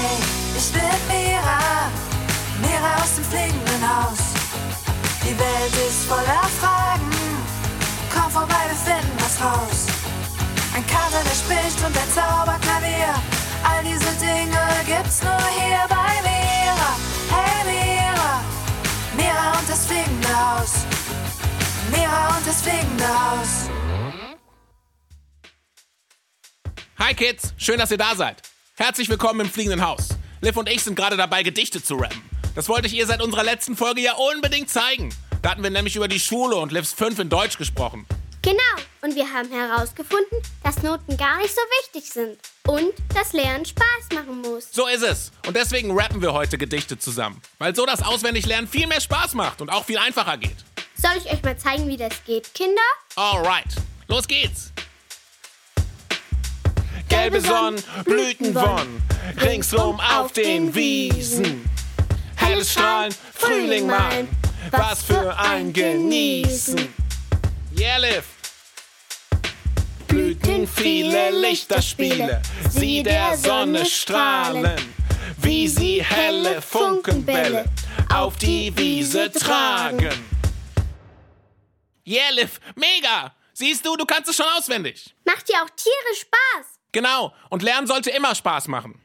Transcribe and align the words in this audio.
Hey, 0.00 0.16
ich 0.56 0.70
bin 0.72 0.82
Mira, 1.08 1.90
Mira 2.62 3.02
aus 3.02 3.16
dem 3.16 3.24
fliegenden 3.24 3.82
Haus. 3.82 4.18
Die 5.24 5.36
Welt 5.36 5.74
ist 5.88 6.04
voller 6.04 6.48
Fragen, 6.60 7.10
komm 8.14 8.30
vorbei, 8.30 8.62
wir 8.68 8.76
finden 8.76 9.16
was 9.18 9.40
raus. 9.42 9.86
Ein 10.72 10.86
Kater, 10.86 11.20
der 11.24 11.34
spricht 11.34 11.84
und 11.84 11.94
der 11.96 12.08
Zauberklavier, 12.14 13.12
all 13.64 13.82
diese 13.82 14.12
Dinge 14.24 14.62
gibt's 14.86 15.20
nur 15.20 15.42
hier 15.58 15.84
bei 15.88 16.12
Mira. 16.22 16.90
Hey 17.34 17.64
Mira, 17.66 18.40
Mira 19.16 19.58
und 19.58 19.68
das 19.68 19.84
fliegende 19.84 20.28
Haus. 20.28 20.72
Mira 21.90 22.36
und 22.36 22.46
das 22.46 22.62
fliegende 22.62 23.08
Haus. 23.08 23.68
Hi 27.00 27.14
Kids, 27.14 27.52
schön, 27.56 27.78
dass 27.78 27.90
ihr 27.90 27.98
da 27.98 28.14
seid. 28.14 28.42
Herzlich 28.78 29.08
willkommen 29.08 29.40
im 29.40 29.50
fliegenden 29.50 29.84
Haus. 29.84 30.10
Liv 30.40 30.56
und 30.56 30.68
ich 30.68 30.84
sind 30.84 30.94
gerade 30.94 31.16
dabei, 31.16 31.42
Gedichte 31.42 31.82
zu 31.82 31.96
rappen. 31.96 32.22
Das 32.54 32.68
wollte 32.68 32.86
ich 32.86 32.94
ihr 32.94 33.08
seit 33.08 33.20
unserer 33.20 33.42
letzten 33.42 33.76
Folge 33.76 34.00
ja 34.00 34.12
unbedingt 34.14 34.70
zeigen. 34.70 35.12
Da 35.42 35.50
hatten 35.50 35.64
wir 35.64 35.70
nämlich 35.70 35.96
über 35.96 36.06
die 36.06 36.20
Schule 36.20 36.54
und 36.54 36.70
Livs 36.70 36.92
5 36.92 37.18
in 37.18 37.28
Deutsch 37.28 37.58
gesprochen. 37.58 38.06
Genau, 38.40 38.60
und 39.00 39.16
wir 39.16 39.32
haben 39.32 39.50
herausgefunden, 39.50 40.38
dass 40.62 40.80
Noten 40.84 41.16
gar 41.16 41.38
nicht 41.38 41.52
so 41.52 41.60
wichtig 41.80 42.08
sind 42.08 42.38
und 42.68 42.92
dass 43.16 43.32
Lernen 43.32 43.66
Spaß 43.66 44.10
machen 44.14 44.42
muss. 44.42 44.68
So 44.70 44.86
ist 44.86 45.02
es. 45.02 45.32
Und 45.44 45.56
deswegen 45.56 45.90
rappen 45.90 46.22
wir 46.22 46.32
heute 46.32 46.56
Gedichte 46.56 46.96
zusammen. 47.00 47.42
Weil 47.58 47.74
so 47.74 47.84
das 47.84 48.00
Auswendiglernen 48.00 48.68
viel 48.68 48.86
mehr 48.86 49.00
Spaß 49.00 49.34
macht 49.34 49.60
und 49.60 49.70
auch 49.70 49.86
viel 49.86 49.98
einfacher 49.98 50.38
geht. 50.38 50.56
Soll 50.94 51.16
ich 51.16 51.28
euch 51.32 51.42
mal 51.42 51.58
zeigen, 51.58 51.88
wie 51.88 51.96
das 51.96 52.12
geht, 52.24 52.54
Kinder? 52.54 52.80
Alright, 53.16 53.74
los 54.06 54.28
geht's. 54.28 54.72
Gelbe 57.18 57.40
Sonnen, 57.40 57.82
Blütenwonn, 58.04 59.02
ringsrum 59.40 59.98
auf 59.98 60.30
den 60.32 60.72
Wiesen. 60.72 61.68
Helles 62.36 62.70
Strahlen, 62.70 63.12
Frühling 63.34 63.88
malen, 63.88 64.28
was 64.70 65.02
für 65.02 65.36
ein 65.36 65.72
Genießen. 65.72 66.94
Yeah, 67.76 67.98
Liv. 67.98 68.24
Blüten 70.06 70.68
viele 70.68 71.30
Lichterspiele, 71.32 72.40
sie 72.70 73.02
der 73.02 73.36
Sonne 73.36 73.84
strahlen, 73.84 74.80
wie 75.38 75.66
sie 75.66 76.00
helle 76.02 76.62
Funkenbälle 76.62 77.64
auf 78.14 78.36
die 78.36 78.72
Wiese 78.78 79.30
tragen. 79.32 80.24
Yeah, 82.06 82.30
Liv, 82.30 82.60
mega! 82.76 83.34
Siehst 83.52 83.84
du, 83.84 83.96
du 83.96 84.06
kannst 84.06 84.30
es 84.30 84.36
schon 84.36 84.46
auswendig. 84.56 85.16
Macht 85.24 85.48
dir 85.48 85.56
auch 85.56 85.70
Tiere 85.70 86.14
Spaß? 86.14 86.77
Genau, 86.92 87.34
und 87.50 87.62
Lernen 87.62 87.86
sollte 87.86 88.10
immer 88.10 88.34
Spaß 88.34 88.68
machen. 88.68 89.00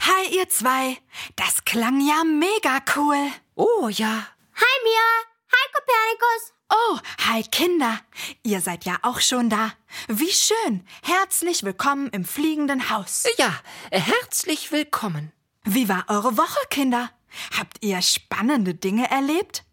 Hi, 0.00 0.36
ihr 0.36 0.48
zwei. 0.48 0.96
Das 1.36 1.64
klang 1.64 2.00
ja 2.00 2.24
mega 2.24 2.80
cool. 2.96 3.30
Oh 3.54 3.88
ja. 3.88 4.26
Hi 4.56 4.76
Mira, 4.82 5.16
hi 5.52 5.72
Kopernikus. 5.72 6.52
Oh, 6.72 6.98
hi 7.26 7.42
Kinder. 7.44 8.00
Ihr 8.42 8.60
seid 8.60 8.84
ja 8.84 8.96
auch 9.02 9.20
schon 9.20 9.48
da. 9.48 9.72
Wie 10.08 10.30
schön. 10.32 10.86
Herzlich 11.02 11.62
willkommen 11.62 12.08
im 12.10 12.24
fliegenden 12.24 12.90
Haus. 12.90 13.24
Ja, 13.38 13.54
herzlich 13.90 14.72
willkommen. 14.72 15.32
Wie 15.64 15.88
war 15.88 16.04
eure 16.08 16.36
Woche, 16.36 16.58
Kinder? 16.70 17.10
Habt 17.56 17.78
ihr 17.84 18.02
spannende 18.02 18.74
Dinge 18.74 19.10
erlebt? 19.10 19.64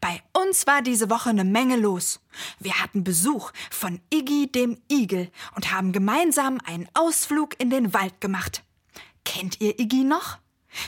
Bei 0.00 0.22
uns 0.32 0.66
war 0.66 0.82
diese 0.82 1.10
Woche 1.10 1.30
eine 1.30 1.44
Menge 1.44 1.76
los. 1.76 2.20
Wir 2.58 2.80
hatten 2.80 3.04
Besuch 3.04 3.52
von 3.70 4.00
Iggy 4.12 4.50
dem 4.50 4.80
Igel 4.90 5.30
und 5.54 5.72
haben 5.72 5.92
gemeinsam 5.92 6.58
einen 6.64 6.88
Ausflug 6.94 7.58
in 7.60 7.70
den 7.70 7.94
Wald 7.94 8.20
gemacht. 8.20 8.62
Kennt 9.24 9.60
ihr 9.60 9.78
Iggy 9.78 10.04
noch? 10.04 10.38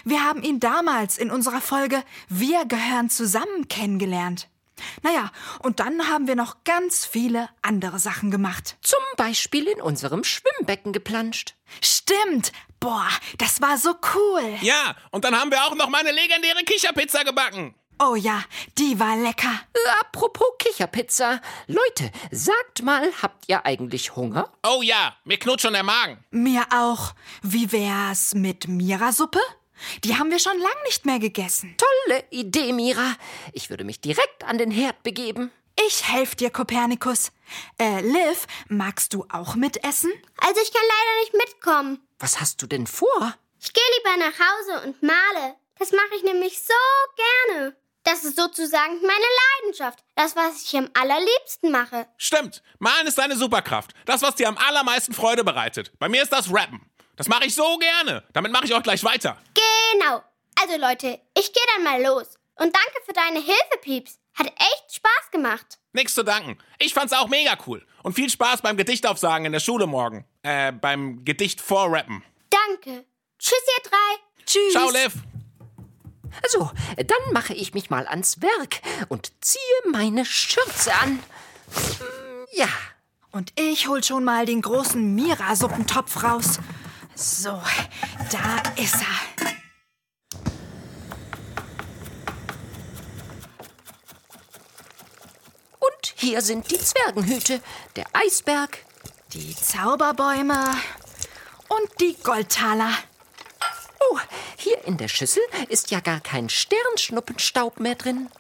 Wir 0.05 0.25
haben 0.25 0.43
ihn 0.43 0.61
damals 0.61 1.19
in 1.19 1.31
unserer 1.31 1.61
Folge 1.61 2.03
Wir 2.29 2.65
gehören 2.65 3.11
zusammen 3.11 3.69
kennengelernt. 3.69 4.49
Naja, 5.03 5.31
und 5.61 5.81
dann 5.81 6.09
haben 6.09 6.27
wir 6.27 6.35
noch 6.35 6.65
ganz 6.65 7.05
viele 7.05 7.49
andere 7.61 7.99
Sachen 7.99 8.31
gemacht. 8.31 8.77
Zum 8.83 9.03
Beispiel 9.17 9.69
in 9.69 9.81
unserem 9.81 10.25
Schwimmbecken 10.25 10.93
geplanscht. 10.93 11.55
Stimmt! 11.83 12.53
Boah, 12.81 13.09
das 13.39 13.61
war 13.61 13.79
so 13.79 13.95
cool. 14.15 14.57
Ja, 14.61 14.97
und 15.13 15.25
dann 15.25 15.39
haben 15.39 15.53
wir 15.53 15.63
auch 15.65 15.77
noch 15.77 15.89
meine 15.89 16.11
legendäre 16.11 16.65
Kicherpizza 16.65 17.23
gebacken. 17.23 17.77
Oh 17.99 18.15
ja, 18.17 18.43
die 18.79 18.99
war 18.99 19.17
lecker. 19.17 19.61
Apropos 20.01 20.49
Kicherpizza. 20.59 21.41
Leute, 21.67 22.11
sagt 22.31 22.83
mal, 22.83 23.11
habt 23.23 23.45
ihr 23.49 23.65
eigentlich 23.65 24.17
Hunger? 24.17 24.53
Oh 24.67 24.83
ja, 24.83 25.17
mir 25.25 25.39
knurrt 25.39 25.61
schon 25.61 25.73
der 25.75 25.83
Magen. 25.85 26.19
Mir 26.31 26.65
auch. 26.75 27.15
Wie 27.43 27.71
wär's 27.71 28.35
mit 28.35 28.67
Mira-Suppe? 28.67 29.41
Die 30.05 30.17
haben 30.19 30.31
wir 30.31 30.39
schon 30.39 30.59
lang 30.59 30.83
nicht 30.85 31.05
mehr 31.05 31.19
gegessen. 31.19 31.77
Tolle 31.77 32.25
Idee, 32.31 32.73
Mira. 32.73 33.17
Ich 33.53 33.71
würde 33.71 33.85
mich 33.85 34.01
direkt 34.01 34.45
an 34.45 34.59
den 34.59 34.71
Herd 34.71 35.03
begeben. 35.03 35.51
Ich 35.87 36.07
helf 36.09 36.35
dir, 36.35 36.51
Kopernikus. 36.51 37.33
Äh, 37.79 38.01
Liv, 38.03 38.47
magst 38.69 39.15
du 39.15 39.27
auch 39.31 39.55
mitessen? 39.55 40.13
Also 40.39 40.61
ich 40.61 40.73
kann 40.73 40.83
leider 40.83 41.21
nicht 41.21 41.35
mitkommen. 41.35 42.07
Was 42.19 42.41
hast 42.41 42.61
du 42.63 42.67
denn 42.67 42.87
vor? 42.87 43.35
Ich 43.61 43.73
gehe 43.73 43.83
lieber 43.99 44.17
nach 44.27 44.39
Hause 44.39 44.87
und 44.87 45.03
male. 45.03 45.57
Das 45.79 45.91
mache 45.93 46.15
ich 46.17 46.23
nämlich 46.23 46.61
so 46.61 46.75
gerne. 47.49 47.77
Das 48.05 48.25
ist 48.25 48.37
sozusagen 48.37 48.95
meine 49.01 49.25
Leidenschaft. 49.61 50.03
Das, 50.17 50.35
was 50.35 50.65
ich 50.65 50.77
am 50.77 50.89
allerliebsten 50.95 51.71
mache. 51.71 52.07
Stimmt, 52.17 52.63
Malen 52.79 53.07
ist 53.07 53.19
deine 53.19 53.37
Superkraft. 53.37 53.93
Das, 54.07 54.23
was 54.23 54.35
dir 54.35 54.49
am 54.49 54.59
allermeisten 54.59 55.13
Freude 55.13 55.45
bereitet. 55.45 55.93
Bei 55.99 56.09
mir 56.09 56.23
ist 56.23 56.33
das 56.33 56.53
Rappen. 56.53 56.91
Das 57.17 57.29
mache 57.29 57.47
ich 57.47 57.55
so 57.55 57.79
gerne. 57.79 58.25
Damit 58.33 58.53
mache 58.53 58.65
ich 58.65 58.75
auch 58.75 58.83
gleich 58.83 59.05
weiter. 59.05 59.37
Genau. 59.55 60.23
Also 60.61 60.77
Leute, 60.77 61.21
ich 61.37 61.53
gehe 61.53 61.63
dann 61.75 61.85
mal 61.85 62.03
los. 62.03 62.27
Und 62.57 62.75
danke 62.75 63.03
für 63.07 63.13
deine 63.13 63.39
Hilfe, 63.41 63.79
Pieps. 63.81 64.19
Hat 64.35 64.47
echt 64.47 64.95
Spaß 64.95 65.31
gemacht. 65.31 65.79
Nichts 65.93 66.15
zu 66.15 66.23
danken. 66.23 66.59
Ich 66.79 66.95
fand's 66.95 67.13
auch 67.13 67.29
mega 67.29 67.57
cool. 67.67 67.87
Und 68.03 68.15
viel 68.15 68.31
Spaß 68.31 68.63
beim 68.63 68.77
Gedichtaufsagen 68.77 69.45
in 69.47 69.53
der 69.53 69.61
Schule 69.61 69.87
morgen. 69.87 70.27
Äh, 70.43 70.73
beim 70.73 71.25
Gedicht 71.25 71.61
vorrappen. 71.61 72.25
Danke. 72.51 73.05
Tschüss, 73.39 73.63
ihr 73.77 73.91
drei. 73.91 74.45
Tschüss. 74.47 74.73
Ciao, 74.73 74.91
Liv. 74.91 75.13
So, 76.49 76.71
dann 76.97 77.33
mache 77.33 77.55
ich 77.55 77.75
mich 77.75 77.91
mal 77.91 78.07
ans 78.07 78.41
Werk 78.43 78.81
und 79.09 79.33
ziehe 79.41 79.63
meine 79.91 80.25
Schürze 80.25 80.93
an. 80.95 81.11
Hm, 81.75 82.47
Ja. 82.53 82.69
Und 83.35 83.59
ich 83.59 83.89
hol 83.89 84.05
schon 84.05 84.25
mal 84.25 84.45
den 84.45 84.61
großen 84.61 85.15
Mira-Suppentopf 85.15 86.23
raus. 86.23 86.59
So, 87.15 87.51
da 88.31 88.63
ist 88.77 88.97
er. 88.97 89.47
Und 95.79 96.15
hier 96.17 96.41
sind 96.41 96.71
die 96.71 96.79
Zwergenhüte, 96.79 97.61
der 97.97 98.07
Eisberg. 98.13 98.79
Die 99.33 99.57
Zauberbäume 99.57 100.63
und 101.69 102.01
die 102.01 102.17
Goldtaler. 102.23 102.91
In 104.85 104.97
der 104.97 105.09
Schüssel 105.09 105.43
ist 105.69 105.91
ja 105.91 106.01
gar 106.01 106.21
kein 106.21 106.49
Sternschnuppenstaub 106.49 107.79
mehr 107.79 107.95
drin. 107.95 108.31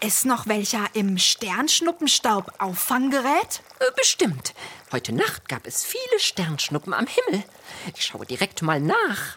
Ist 0.00 0.26
noch 0.26 0.48
welcher 0.48 0.86
im 0.94 1.16
Sternschnuppenstaub-Auffanggerät? 1.18 3.62
Äh, 3.78 3.84
Bestimmt. 3.96 4.54
Heute 4.92 5.12
Nacht 5.12 5.48
gab 5.48 5.66
es 5.66 5.84
viele 5.84 6.18
Sternschnuppen 6.18 6.92
am 6.92 7.06
Himmel. 7.06 7.44
Ich 7.94 8.04
schaue 8.04 8.26
direkt 8.26 8.62
mal 8.62 8.80
nach. 8.80 9.36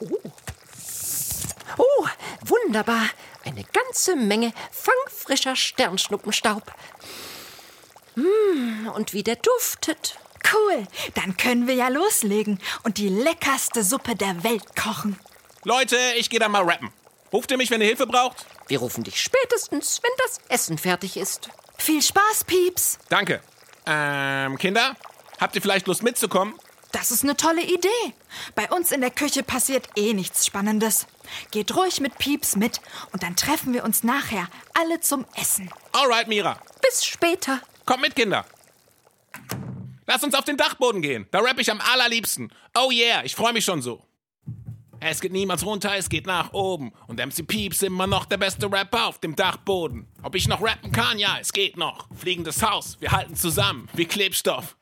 Oh. 0.00 0.18
Oh, 1.76 2.06
wunderbar. 2.46 3.02
Eine 3.44 3.64
ganze 3.64 4.16
Menge 4.16 4.54
fangfrischer 4.72 5.54
Sternschnuppenstaub. 5.56 6.72
Hm, 8.14 8.90
und 8.94 9.12
wie 9.12 9.22
der 9.22 9.36
duftet. 9.36 10.18
Cool, 10.52 10.86
dann 11.14 11.36
können 11.36 11.66
wir 11.66 11.74
ja 11.74 11.88
loslegen 11.88 12.58
und 12.84 12.98
die 12.98 13.08
leckerste 13.08 13.82
Suppe 13.82 14.14
der 14.14 14.44
Welt 14.44 14.76
kochen. 14.76 15.18
Leute, 15.64 15.96
ich 16.16 16.30
gehe 16.30 16.40
dann 16.40 16.52
mal 16.52 16.62
rappen. 16.62 16.90
Ruft 17.32 17.50
ihr 17.50 17.58
mich, 17.58 17.70
wenn 17.70 17.80
ihr 17.80 17.88
Hilfe 17.88 18.06
braucht? 18.06 18.46
Wir 18.68 18.78
rufen 18.78 19.04
dich 19.04 19.20
spätestens, 19.20 20.00
wenn 20.02 20.10
das 20.18 20.40
Essen 20.48 20.78
fertig 20.78 21.16
ist. 21.16 21.50
Viel 21.76 22.00
Spaß, 22.02 22.44
Pieps. 22.44 22.98
Danke. 23.08 23.42
Ähm, 23.86 24.56
Kinder, 24.58 24.96
habt 25.40 25.54
ihr 25.54 25.62
vielleicht 25.62 25.86
Lust 25.86 26.02
mitzukommen? 26.02 26.54
Das 26.92 27.10
ist 27.10 27.22
eine 27.22 27.36
tolle 27.36 27.62
Idee. 27.62 28.14
Bei 28.54 28.70
uns 28.70 28.92
in 28.92 29.02
der 29.02 29.10
Küche 29.10 29.42
passiert 29.42 29.88
eh 29.96 30.14
nichts 30.14 30.46
Spannendes. 30.46 31.06
Geht 31.50 31.74
ruhig 31.76 32.00
mit 32.00 32.16
Pieps 32.16 32.56
mit 32.56 32.80
und 33.12 33.22
dann 33.22 33.36
treffen 33.36 33.74
wir 33.74 33.84
uns 33.84 34.04
nachher 34.04 34.48
alle 34.72 35.00
zum 35.00 35.26
Essen. 35.34 35.70
Alright, 35.92 36.28
Mira. 36.28 36.58
Bis 36.80 37.04
später. 37.04 37.60
Kommt 37.84 38.00
mit, 38.02 38.16
Kinder. 38.16 38.46
Lass 40.08 40.24
uns 40.24 40.34
auf 40.34 40.44
den 40.46 40.56
Dachboden 40.56 41.02
gehen. 41.02 41.26
Da 41.32 41.40
rapp 41.40 41.60
ich 41.60 41.70
am 41.70 41.82
allerliebsten. 41.82 42.50
Oh 42.74 42.90
yeah, 42.90 43.22
ich 43.24 43.36
freue 43.36 43.52
mich 43.52 43.66
schon 43.66 43.82
so. 43.82 44.02
Es 45.00 45.20
geht 45.20 45.32
niemals 45.32 45.66
runter, 45.66 45.94
es 45.96 46.08
geht 46.08 46.26
nach 46.26 46.54
oben. 46.54 46.94
Und 47.08 47.18
MC 47.18 47.46
Pieps 47.46 47.82
immer 47.82 48.06
noch 48.06 48.24
der 48.24 48.38
beste 48.38 48.72
Rapper 48.72 49.06
auf 49.06 49.18
dem 49.18 49.36
Dachboden. 49.36 50.08
Ob 50.22 50.34
ich 50.34 50.48
noch 50.48 50.62
rappen 50.62 50.92
kann? 50.92 51.18
Ja, 51.18 51.36
es 51.38 51.52
geht 51.52 51.76
noch. 51.76 52.08
Fliegendes 52.16 52.62
Haus, 52.62 52.96
wir 53.00 53.12
halten 53.12 53.36
zusammen, 53.36 53.86
wie 53.92 54.06
Klebstoff. 54.06 54.78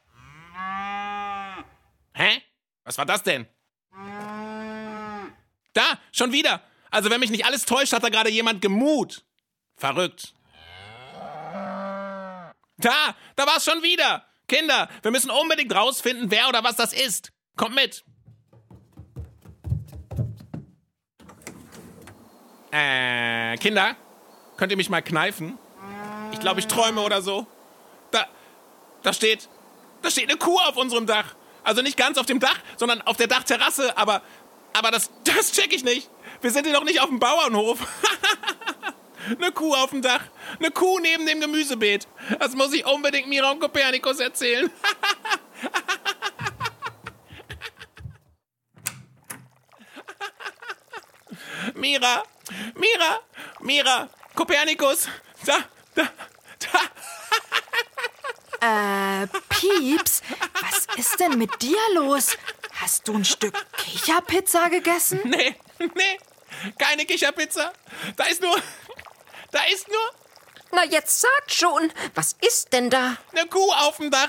Hä? 2.14 2.42
Was 2.84 2.96
war 2.96 3.04
das 3.04 3.24
denn? 3.24 3.48
Da, 5.72 5.98
schon 6.12 6.30
wieder. 6.30 6.62
Also 6.92 7.10
wenn 7.10 7.18
mich 7.18 7.30
nicht 7.30 7.44
alles 7.44 7.64
täuscht, 7.64 7.92
hat 7.92 8.04
da 8.04 8.10
gerade 8.10 8.30
jemand 8.30 8.62
gemut. 8.62 9.24
Verrückt. 9.76 10.34
Da, 12.78 13.16
da 13.34 13.46
war 13.46 13.56
es 13.56 13.64
schon 13.64 13.82
wieder. 13.82 14.24
Kinder, 14.48 14.88
wir 15.02 15.10
müssen 15.10 15.30
unbedingt 15.30 15.74
rausfinden, 15.74 16.30
wer 16.30 16.48
oder 16.48 16.62
was 16.62 16.76
das 16.76 16.92
ist. 16.92 17.32
Kommt 17.56 17.74
mit. 17.74 18.04
Äh, 22.70 23.56
Kinder, 23.56 23.96
könnt 24.56 24.70
ihr 24.70 24.76
mich 24.76 24.90
mal 24.90 25.02
kneifen? 25.02 25.58
Ich 26.32 26.40
glaube, 26.40 26.60
ich 26.60 26.66
träume 26.66 27.00
oder 27.00 27.22
so. 27.22 27.46
Da, 28.10 28.26
da 29.02 29.12
steht, 29.12 29.48
da 30.02 30.10
steht 30.10 30.28
eine 30.28 30.38
Kuh 30.38 30.58
auf 30.58 30.76
unserem 30.76 31.06
Dach. 31.06 31.34
Also 31.64 31.82
nicht 31.82 31.96
ganz 31.96 32.18
auf 32.18 32.26
dem 32.26 32.38
Dach, 32.38 32.58
sondern 32.76 33.02
auf 33.02 33.16
der 33.16 33.26
Dachterrasse. 33.26 33.96
Aber, 33.96 34.22
aber 34.72 34.90
das, 34.90 35.10
das 35.24 35.52
check 35.52 35.72
ich 35.72 35.82
nicht. 35.82 36.10
Wir 36.40 36.50
sind 36.50 36.64
hier 36.64 36.74
noch 36.74 36.84
nicht 36.84 37.00
auf 37.00 37.08
dem 37.08 37.18
Bauernhof. 37.18 37.80
eine 39.40 39.50
Kuh 39.50 39.74
auf 39.74 39.90
dem 39.90 40.02
Dach. 40.02 40.20
Eine 40.58 40.70
Kuh 40.70 40.98
neben 41.00 41.26
dem 41.26 41.40
Gemüsebeet. 41.40 42.06
Das 42.38 42.54
muss 42.54 42.72
ich 42.72 42.84
unbedingt 42.84 43.28
Mira 43.28 43.50
und 43.50 43.60
Kopernikus 43.60 44.20
erzählen. 44.20 44.70
Mira, 51.74 52.22
Mira, 52.74 53.20
Mira, 53.60 54.08
Kopernikus, 54.34 55.08
da, 55.44 55.58
da, 55.94 56.08
da. 56.58 56.80
Äh, 59.22 59.26
Pieps, 59.48 60.22
was 60.60 60.86
ist 60.96 61.20
denn 61.20 61.38
mit 61.38 61.62
dir 61.62 61.78
los? 61.94 62.36
Hast 62.80 63.06
du 63.06 63.14
ein 63.14 63.24
Stück 63.24 63.54
Kicherpizza 63.76 64.66
gegessen? 64.68 65.20
Nee, 65.24 65.54
nee, 65.78 66.18
keine 66.78 67.04
Kicherpizza. 67.04 67.72
Da 68.16 68.24
ist 68.24 68.42
nur, 68.42 68.60
da 69.50 69.60
ist 69.72 69.88
nur 69.88 70.10
Na, 70.72 70.84
jetzt 70.84 71.20
sagt 71.20 71.52
schon, 71.52 71.92
was 72.14 72.36
ist 72.46 72.72
denn 72.72 72.90
da? 72.90 73.16
eine 73.32 73.46
Kuh 73.48 73.72
auf 73.72 73.96
dem 73.98 74.10
Dach. 74.10 74.28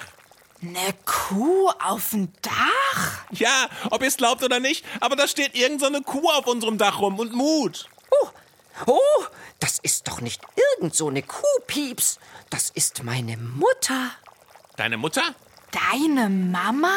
Eine 0.61 0.93
Kuh 1.05 1.69
auf 1.83 2.11
dem 2.11 2.31
Dach? 2.41 3.25
Ja, 3.31 3.69
ob 3.91 4.01
ihr 4.01 4.07
es 4.07 4.17
glaubt 4.17 4.43
oder 4.43 4.59
nicht, 4.59 4.85
aber 4.99 5.15
da 5.15 5.27
steht 5.27 5.55
irgend 5.55 5.81
so 5.81 5.87
eine 5.87 6.01
Kuh 6.01 6.29
auf 6.29 6.47
unserem 6.47 6.77
Dach 6.77 6.99
rum 6.99 7.19
und 7.19 7.33
Mut. 7.33 7.87
Oh, 8.09 8.29
oh, 8.87 9.25
das 9.59 9.79
ist 9.79 10.07
doch 10.07 10.21
nicht 10.21 10.41
irgend 10.79 10.95
so 10.95 11.09
eine 11.09 11.21
Kuh, 11.21 11.43
Pieps. 11.67 12.19
Das 12.49 12.69
ist 12.71 13.03
meine 13.03 13.37
Mutter. 13.37 14.11
Deine 14.77 14.97
Mutter? 14.97 15.23
Deine 15.71 16.29
Mama? 16.29 16.95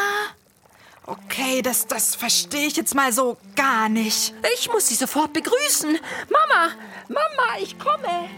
Okay, 1.06 1.60
das, 1.60 1.86
das 1.86 2.14
verstehe 2.14 2.66
ich 2.66 2.76
jetzt 2.76 2.94
mal 2.94 3.12
so 3.12 3.36
gar 3.56 3.88
nicht. 3.88 4.32
Ich 4.54 4.70
muss 4.70 4.88
sie 4.88 4.94
sofort 4.94 5.32
begrüßen. 5.32 5.98
Mama, 6.30 6.72
Mama, 7.08 7.58
ich 7.60 7.78
komme. 7.78 8.28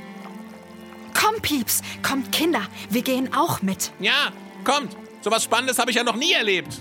Komm, 1.14 1.40
Pieps, 1.40 1.82
kommt 2.02 2.32
Kinder, 2.32 2.62
wir 2.90 3.02
gehen 3.02 3.32
auch 3.34 3.62
mit. 3.62 3.92
Ja, 3.98 4.32
kommt. 4.64 4.96
So 5.20 5.30
was 5.30 5.44
Spannendes 5.44 5.78
habe 5.78 5.90
ich 5.90 5.96
ja 5.96 6.04
noch 6.04 6.16
nie 6.16 6.32
erlebt. 6.32 6.80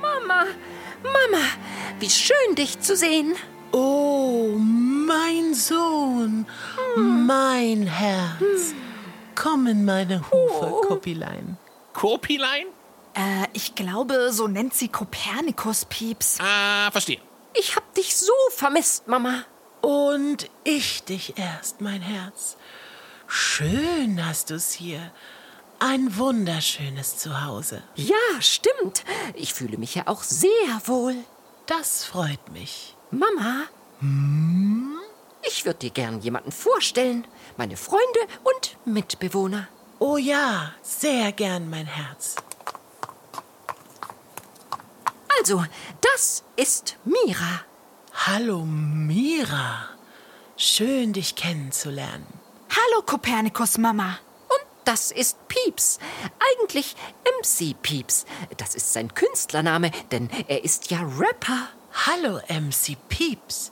Mama, 0.00 0.44
Mama, 1.02 1.44
wie 1.98 2.10
schön 2.10 2.54
dich 2.54 2.80
zu 2.80 2.96
sehen. 2.96 3.34
Oh, 3.72 4.56
mein 4.56 5.52
Sohn, 5.52 6.46
mein 6.96 7.86
Herz. 7.86 8.74
Komm 9.34 9.66
in 9.66 9.84
meine 9.84 10.22
Hufe, 10.30 10.86
Koppilein. 10.88 11.58
Kopilein? 11.92 12.66
Äh, 13.14 13.46
ich 13.52 13.74
glaube, 13.74 14.32
so 14.32 14.48
nennt 14.48 14.74
sie 14.74 14.88
Kopernikus, 14.88 15.84
Pieps. 15.84 16.38
Ah, 16.40 16.90
verstehe. 16.90 17.20
Ich 17.54 17.76
hab 17.76 17.92
dich 17.94 18.16
so 18.16 18.32
vermisst, 18.50 19.06
Mama. 19.06 19.44
Und 19.80 20.50
ich 20.64 21.04
dich 21.04 21.38
erst, 21.38 21.80
mein 21.80 22.02
Herz. 22.02 22.56
Schön 23.26 24.24
hast 24.24 24.50
du's 24.50 24.72
hier. 24.72 25.12
Ein 25.80 26.16
wunderschönes 26.16 27.18
Zuhause. 27.18 27.82
Ja, 27.94 28.16
stimmt. 28.40 29.04
Ich 29.34 29.54
fühle 29.54 29.78
mich 29.78 29.94
ja 29.94 30.04
auch 30.06 30.22
sehr 30.22 30.50
wohl. 30.86 31.14
Das 31.66 32.04
freut 32.04 32.50
mich. 32.50 32.96
Mama? 33.10 33.64
Ich 35.42 35.64
würde 35.64 35.78
dir 35.78 35.90
gern 35.90 36.20
jemanden 36.20 36.52
vorstellen. 36.52 37.26
Meine 37.56 37.76
Freunde 37.76 38.20
und 38.42 38.76
Mitbewohner. 38.84 39.68
Oh 40.00 40.16
ja, 40.16 40.72
sehr 40.82 41.32
gern, 41.32 41.70
mein 41.70 41.86
Herz. 41.86 42.36
Also, 45.38 45.64
das 46.00 46.44
ist 46.56 46.96
Mira. 47.04 47.62
Hallo, 48.26 48.64
Mira. 48.64 49.90
Schön, 50.56 51.12
dich 51.12 51.36
kennenzulernen. 51.36 52.26
Hallo, 52.68 53.02
Kopernikus, 53.02 53.78
Mama. 53.78 54.18
Und 54.48 54.66
das 54.84 55.12
ist 55.12 55.38
Pieps. 55.46 56.00
Eigentlich 56.40 56.96
MC 57.40 57.80
Pieps. 57.80 58.26
Das 58.56 58.74
ist 58.74 58.92
sein 58.92 59.14
Künstlername, 59.14 59.92
denn 60.10 60.28
er 60.48 60.64
ist 60.64 60.90
ja 60.90 60.98
Rapper. 61.00 61.68
Hallo, 62.06 62.40
MC 62.48 62.96
Pieps. 63.08 63.70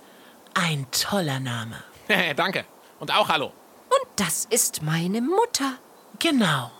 Ein 0.54 0.86
toller 0.92 1.40
Name. 1.40 1.82
Danke. 2.36 2.66
Und 3.00 3.12
auch 3.12 3.28
hallo. 3.28 3.46
Und 3.46 4.08
das 4.14 4.44
ist 4.44 4.80
meine 4.80 5.22
Mutter. 5.22 5.74
Genau. 6.20 6.70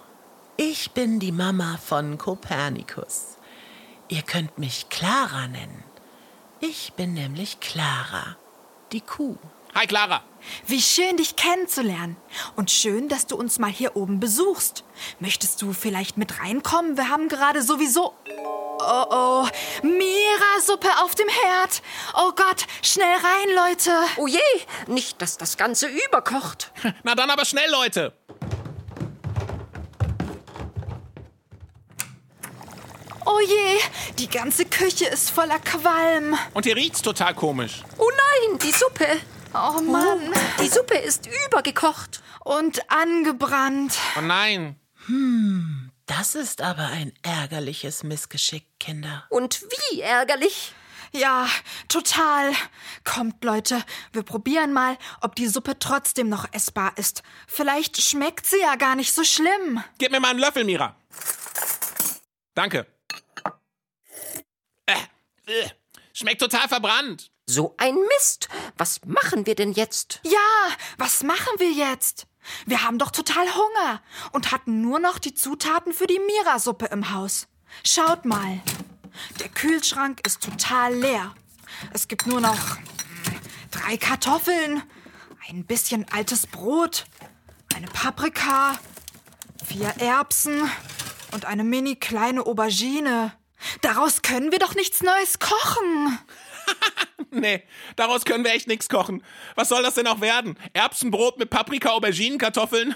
Ich 0.56 0.92
bin 0.92 1.18
die 1.18 1.32
Mama 1.32 1.78
von 1.84 2.16
Kopernikus. 2.16 3.36
Ihr 4.08 4.22
könnt 4.22 4.56
mich 4.56 4.88
Clara 4.88 5.48
nennen. 5.48 5.82
Ich 6.60 6.94
bin 6.94 7.12
nämlich 7.12 7.60
Clara, 7.60 8.36
die 8.90 9.02
Kuh. 9.02 9.36
Hi, 9.74 9.86
Clara. 9.86 10.22
Wie 10.66 10.80
schön, 10.80 11.18
dich 11.18 11.36
kennenzulernen. 11.36 12.16
Und 12.54 12.70
schön, 12.70 13.10
dass 13.10 13.26
du 13.26 13.36
uns 13.36 13.58
mal 13.58 13.70
hier 13.70 13.94
oben 13.94 14.20
besuchst. 14.20 14.82
Möchtest 15.20 15.60
du 15.60 15.74
vielleicht 15.74 16.16
mit 16.16 16.40
reinkommen? 16.40 16.96
Wir 16.96 17.10
haben 17.10 17.28
gerade 17.28 17.60
sowieso. 17.60 18.14
Oh 18.78 19.04
oh, 19.10 19.48
Mira-Suppe 19.82 20.88
auf 21.02 21.14
dem 21.14 21.28
Herd. 21.28 21.82
Oh 22.14 22.32
Gott, 22.34 22.66
schnell 22.80 23.16
rein, 23.16 23.54
Leute. 23.54 23.90
Oh 24.16 24.26
je, 24.26 24.40
nicht, 24.86 25.20
dass 25.20 25.36
das 25.36 25.58
Ganze 25.58 25.88
überkocht. 25.88 26.72
Na 27.02 27.14
dann 27.14 27.28
aber 27.28 27.44
schnell, 27.44 27.70
Leute. 27.70 28.14
Oh 33.26 33.40
je, 33.40 33.80
die 34.18 34.28
ganze 34.28 34.64
Küche 34.64 35.06
ist 35.06 35.30
voller 35.30 35.58
Qualm. 35.58 36.38
Und 36.54 36.64
hier 36.64 36.76
riecht's 36.76 37.02
total 37.02 37.34
komisch. 37.34 37.82
Oh 37.98 38.08
nein, 38.08 38.58
die 38.60 38.70
Suppe. 38.70 39.06
Oh 39.52 39.80
Mann. 39.80 40.32
Die 40.60 40.68
Suppe 40.68 40.96
ist 40.96 41.28
übergekocht. 41.46 42.22
Und 42.44 42.80
angebrannt. 42.90 43.98
Oh 44.16 44.20
nein. 44.20 44.78
Das 46.06 46.36
ist 46.36 46.62
aber 46.62 46.86
ein 46.86 47.12
ärgerliches 47.22 48.04
Missgeschick, 48.04 48.64
Kinder. 48.78 49.24
Und 49.28 49.62
wie 49.62 50.00
ärgerlich. 50.02 50.72
Ja, 51.12 51.48
total. 51.88 52.52
Kommt, 53.04 53.42
Leute, 53.42 53.82
wir 54.12 54.22
probieren 54.22 54.72
mal, 54.72 54.96
ob 55.20 55.34
die 55.34 55.48
Suppe 55.48 55.78
trotzdem 55.78 56.28
noch 56.28 56.46
essbar 56.52 56.92
ist. 56.96 57.22
Vielleicht 57.48 58.00
schmeckt 58.00 58.46
sie 58.46 58.60
ja 58.60 58.76
gar 58.76 58.94
nicht 58.94 59.12
so 59.12 59.24
schlimm. 59.24 59.82
Gib 59.98 60.12
mir 60.12 60.20
mal 60.20 60.30
einen 60.30 60.38
Löffel, 60.38 60.64
Mira. 60.64 60.94
Danke. 62.54 62.86
Äh, 65.46 65.68
schmeckt 66.12 66.40
total 66.40 66.68
verbrannt. 66.68 67.30
So 67.46 67.74
ein 67.78 67.94
Mist. 67.94 68.48
Was 68.76 69.00
machen 69.04 69.46
wir 69.46 69.54
denn 69.54 69.72
jetzt? 69.72 70.20
Ja, 70.24 70.76
was 70.98 71.22
machen 71.22 71.58
wir 71.58 71.70
jetzt? 71.70 72.26
Wir 72.66 72.82
haben 72.82 72.98
doch 72.98 73.10
total 73.10 73.46
Hunger 73.54 74.02
und 74.32 74.50
hatten 74.52 74.80
nur 74.80 74.98
noch 74.98 75.18
die 75.18 75.34
Zutaten 75.34 75.92
für 75.92 76.06
die 76.06 76.18
Mira-Suppe 76.18 76.86
im 76.86 77.12
Haus. 77.12 77.46
Schaut 77.84 78.24
mal. 78.24 78.60
Der 79.40 79.48
Kühlschrank 79.48 80.26
ist 80.26 80.42
total 80.42 80.94
leer. 80.94 81.34
Es 81.92 82.08
gibt 82.08 82.26
nur 82.26 82.40
noch 82.40 82.76
drei 83.70 83.96
Kartoffeln, 83.96 84.82
ein 85.48 85.64
bisschen 85.64 86.06
altes 86.12 86.46
Brot, 86.46 87.06
eine 87.74 87.86
Paprika, 87.86 88.78
vier 89.64 89.88
Erbsen 89.98 90.68
und 91.32 91.44
eine 91.44 91.64
mini 91.64 91.96
kleine 91.96 92.44
Aubergine. 92.46 93.32
Daraus 93.82 94.22
können 94.22 94.52
wir 94.52 94.58
doch 94.58 94.74
nichts 94.74 95.02
Neues 95.02 95.38
kochen. 95.38 96.18
Nee, 97.30 97.62
daraus 97.96 98.24
können 98.24 98.44
wir 98.44 98.52
echt 98.52 98.66
nichts 98.66 98.88
kochen. 98.88 99.22
Was 99.56 99.68
soll 99.68 99.82
das 99.82 99.94
denn 99.94 100.06
auch 100.06 100.20
werden? 100.20 100.58
Erbsenbrot 100.72 101.38
mit 101.38 101.50
Paprika, 101.50 101.90
Auberginen, 101.90 102.38
Kartoffeln? 102.38 102.94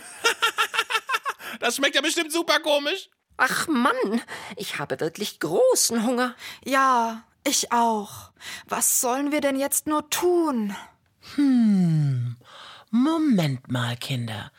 das 1.60 1.76
schmeckt 1.76 1.94
ja 1.94 2.00
bestimmt 2.00 2.32
super 2.32 2.58
komisch. 2.60 3.10
Ach 3.36 3.68
Mann, 3.68 4.22
ich 4.56 4.78
habe 4.78 4.98
wirklich 5.00 5.40
großen 5.40 6.06
Hunger. 6.06 6.34
Ja, 6.64 7.24
ich 7.46 7.72
auch. 7.72 8.30
Was 8.66 9.00
sollen 9.00 9.32
wir 9.32 9.40
denn 9.40 9.58
jetzt 9.58 9.86
nur 9.86 10.08
tun? 10.10 10.74
Moment 12.90 13.70
mal, 13.70 13.96
Kinder. 13.96 14.52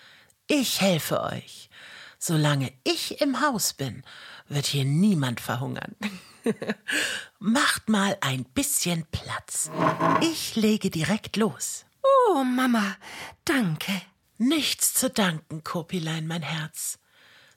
Ich 0.48 0.82
helfe 0.82 1.22
euch. 1.22 1.70
Solange 2.18 2.72
ich 2.84 3.22
im 3.22 3.42
Haus 3.42 3.74
bin, 3.74 4.04
wird 4.54 4.66
hier 4.66 4.86
niemand 4.86 5.40
verhungern. 5.40 5.96
Macht 7.40 7.90
mal 7.90 8.18
ein 8.22 8.44
bisschen 8.44 9.06
Platz. 9.12 9.70
Ich 10.22 10.56
lege 10.56 10.90
direkt 10.90 11.38
los. 11.38 11.86
Oh, 12.04 12.44
Mama, 12.44 12.96
danke. 13.46 14.02
Nichts 14.38 14.94
zu 14.94 15.10
danken, 15.10 15.64
Kopilein, 15.64 16.28
mein 16.28 16.42
Herz. 16.42 16.98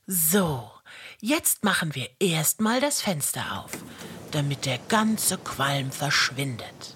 So, 0.07 0.71
jetzt 1.21 1.65
machen 1.65 1.95
wir 1.95 2.11
erstmal 2.21 2.81
das 2.81 3.01
Fenster 3.01 3.59
auf, 3.59 3.73
damit 4.33 4.67
der 4.67 4.79
ganze 4.89 5.39
Qualm 5.39 5.91
verschwindet. 5.91 6.95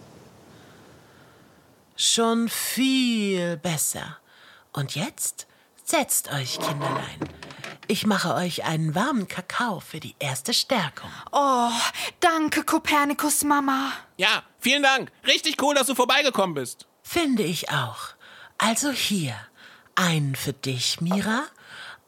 Schon 1.97 2.49
viel 2.49 3.57
besser. 3.57 4.19
Und 4.73 4.95
jetzt 4.95 5.47
setzt 5.85 6.31
euch, 6.33 6.61
Kinderlein. 6.61 7.19
Ich 7.90 8.04
mache 8.04 8.35
euch 8.35 8.64
einen 8.64 8.95
warmen 8.95 9.28
Kakao 9.28 9.80
für 9.80 9.99
die 9.99 10.14
erste 10.18 10.52
Stärkung. 10.52 11.09
Oh, 11.33 11.71
danke, 12.21 12.62
Kopernikus 12.62 13.45
Mama. 13.45 13.92
Ja, 14.18 14.42
vielen 14.61 14.83
Dank. 14.83 15.11
Richtig 15.26 15.62
cool, 15.62 15.75
dass 15.75 15.87
du 15.87 15.95
vorbeigekommen 15.95 16.54
bist. 16.54 16.87
Finde 17.02 17.45
ich 17.45 17.71
auch. 17.71 18.11
Also 18.59 18.90
hier, 18.90 19.35
einen 19.95 20.37
für 20.37 20.52
dich, 20.52 21.00
Mira, 21.00 21.45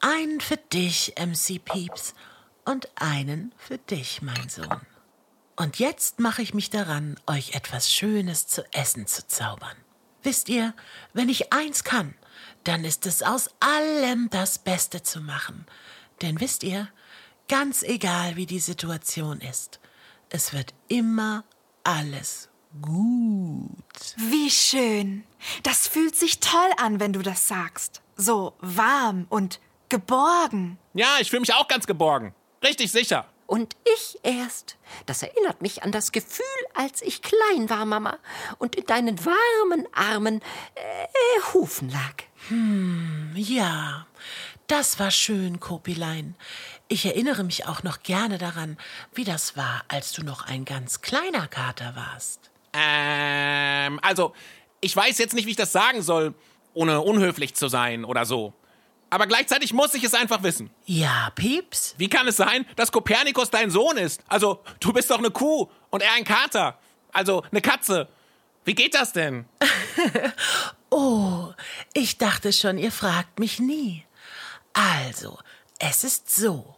einen 0.00 0.42
für 0.42 0.58
dich, 0.58 1.14
MC 1.18 1.64
Pieps, 1.64 2.12
und 2.66 2.90
einen 2.96 3.54
für 3.56 3.78
dich, 3.78 4.20
mein 4.20 4.50
Sohn. 4.50 4.82
Und 5.56 5.78
jetzt 5.78 6.20
mache 6.20 6.42
ich 6.42 6.52
mich 6.52 6.68
daran, 6.68 7.18
euch 7.26 7.54
etwas 7.54 7.90
Schönes 7.90 8.46
zu 8.46 8.70
essen 8.74 9.06
zu 9.06 9.26
zaubern. 9.26 9.76
Wisst 10.22 10.50
ihr, 10.50 10.74
wenn 11.14 11.30
ich 11.30 11.54
eins 11.54 11.84
kann, 11.84 12.14
dann 12.64 12.84
ist 12.84 13.06
es 13.06 13.22
aus 13.22 13.50
allem 13.60 14.28
das 14.30 14.58
Beste 14.58 15.02
zu 15.02 15.20
machen. 15.20 15.66
Denn 16.22 16.40
wisst 16.40 16.62
ihr, 16.62 16.88
ganz 17.48 17.82
egal 17.82 18.36
wie 18.36 18.46
die 18.46 18.60
Situation 18.60 19.40
ist, 19.40 19.80
es 20.28 20.52
wird 20.52 20.74
immer 20.88 21.44
alles 21.84 22.48
gut. 22.82 23.70
Wie 24.16 24.50
schön. 24.50 25.24
Das 25.62 25.88
fühlt 25.88 26.14
sich 26.16 26.40
toll 26.40 26.70
an, 26.76 27.00
wenn 27.00 27.12
du 27.12 27.22
das 27.22 27.48
sagst. 27.48 28.02
So 28.16 28.54
warm 28.60 29.26
und 29.28 29.60
geborgen. 29.88 30.78
Ja, 30.94 31.16
ich 31.20 31.30
fühle 31.30 31.40
mich 31.40 31.54
auch 31.54 31.68
ganz 31.68 31.86
geborgen. 31.86 32.34
Richtig 32.62 32.92
sicher. 32.92 33.26
Und 33.50 33.74
ich 33.96 34.16
erst. 34.22 34.76
Das 35.06 35.24
erinnert 35.24 35.60
mich 35.60 35.82
an 35.82 35.90
das 35.90 36.12
Gefühl, 36.12 36.44
als 36.72 37.02
ich 37.02 37.20
klein 37.20 37.68
war, 37.68 37.84
Mama, 37.84 38.16
und 38.58 38.76
in 38.76 38.86
deinen 38.86 39.18
warmen 39.24 39.88
Armen 39.92 40.40
äh, 40.76 41.52
Hufen 41.52 41.90
lag. 41.90 42.22
Ja, 43.34 44.06
das 44.68 45.00
war 45.00 45.10
schön, 45.10 45.58
Kopilein. 45.58 46.36
Ich 46.86 47.04
erinnere 47.04 47.42
mich 47.42 47.66
auch 47.66 47.82
noch 47.82 48.04
gerne 48.04 48.38
daran, 48.38 48.78
wie 49.14 49.24
das 49.24 49.56
war, 49.56 49.82
als 49.88 50.12
du 50.12 50.22
noch 50.22 50.46
ein 50.46 50.64
ganz 50.64 51.00
kleiner 51.00 51.48
Kater 51.48 51.96
warst. 51.96 52.52
Ähm, 52.72 53.98
also, 54.00 54.32
ich 54.80 54.94
weiß 54.94 55.18
jetzt 55.18 55.34
nicht, 55.34 55.46
wie 55.46 55.50
ich 55.50 55.56
das 55.56 55.72
sagen 55.72 56.02
soll, 56.02 56.34
ohne 56.72 57.00
unhöflich 57.00 57.56
zu 57.56 57.66
sein 57.66 58.04
oder 58.04 58.24
so. 58.24 58.54
Aber 59.10 59.26
gleichzeitig 59.26 59.72
muss 59.72 59.94
ich 59.94 60.04
es 60.04 60.14
einfach 60.14 60.42
wissen. 60.42 60.70
Ja, 60.86 61.30
Pieps? 61.34 61.94
Wie 61.98 62.08
kann 62.08 62.28
es 62.28 62.36
sein, 62.36 62.64
dass 62.76 62.92
Kopernikus 62.92 63.50
dein 63.50 63.70
Sohn 63.70 63.96
ist? 63.96 64.22
Also, 64.28 64.62
du 64.78 64.92
bist 64.92 65.10
doch 65.10 65.18
eine 65.18 65.30
Kuh 65.30 65.68
und 65.90 66.02
er 66.02 66.12
ein 66.14 66.24
Kater. 66.24 66.78
Also, 67.12 67.42
eine 67.50 67.60
Katze. 67.60 68.08
Wie 68.64 68.74
geht 68.74 68.94
das 68.94 69.12
denn? 69.12 69.46
Oh, 70.92 71.52
ich 71.92 72.18
dachte 72.18 72.52
schon, 72.52 72.76
ihr 72.76 72.90
fragt 72.90 73.38
mich 73.38 73.60
nie. 73.60 74.04
Also, 74.72 75.38
es 75.78 76.02
ist 76.02 76.34
so. 76.34 76.76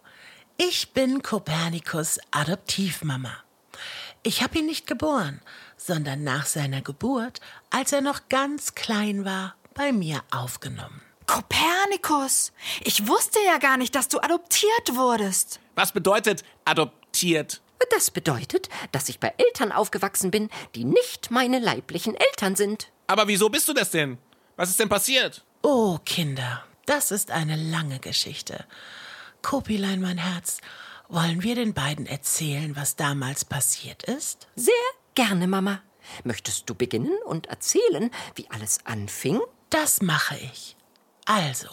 Ich 0.58 0.92
bin 0.92 1.22
Kopernikus 1.22 2.18
Adoptivmama. 2.30 3.32
Ich 4.22 4.42
habe 4.42 4.58
ihn 4.58 4.66
nicht 4.66 4.86
geboren, 4.86 5.40
sondern 5.78 6.24
nach 6.24 6.44
seiner 6.44 6.82
Geburt, 6.82 7.40
als 7.70 7.92
er 7.92 8.02
noch 8.02 8.28
ganz 8.28 8.74
klein 8.74 9.24
war, 9.24 9.54
bei 9.72 9.92
mir 9.92 10.22
aufgenommen. 10.30 11.00
Kopernikus, 11.32 12.52
ich 12.84 13.08
wusste 13.08 13.38
ja 13.46 13.56
gar 13.56 13.78
nicht, 13.78 13.94
dass 13.94 14.08
du 14.08 14.18
adoptiert 14.20 14.94
wurdest. 14.94 15.60
Was 15.74 15.92
bedeutet 15.92 16.44
adoptiert? 16.66 17.62
Das 17.88 18.10
bedeutet, 18.10 18.68
dass 18.92 19.08
ich 19.08 19.18
bei 19.18 19.32
Eltern 19.38 19.72
aufgewachsen 19.72 20.30
bin, 20.30 20.50
die 20.74 20.84
nicht 20.84 21.30
meine 21.30 21.58
leiblichen 21.58 22.14
Eltern 22.16 22.54
sind. 22.54 22.92
Aber 23.06 23.28
wieso 23.28 23.48
bist 23.48 23.66
du 23.66 23.72
das 23.72 23.90
denn? 23.90 24.18
Was 24.56 24.68
ist 24.68 24.78
denn 24.78 24.90
passiert? 24.90 25.42
Oh, 25.62 25.98
Kinder, 26.04 26.64
das 26.84 27.10
ist 27.10 27.30
eine 27.30 27.56
lange 27.56 27.98
Geschichte. 27.98 28.66
Kopilein, 29.40 30.02
mein 30.02 30.18
Herz, 30.18 30.58
wollen 31.08 31.42
wir 31.42 31.54
den 31.54 31.72
beiden 31.72 32.04
erzählen, 32.04 32.76
was 32.76 32.96
damals 32.96 33.46
passiert 33.46 34.02
ist? 34.02 34.48
Sehr 34.54 34.74
gerne, 35.14 35.46
Mama. 35.46 35.80
Möchtest 36.24 36.68
du 36.68 36.74
beginnen 36.74 37.16
und 37.24 37.46
erzählen, 37.46 38.10
wie 38.34 38.50
alles 38.50 38.80
anfing? 38.84 39.40
Das 39.70 40.02
mache 40.02 40.36
ich. 40.36 40.76
Also, 41.24 41.68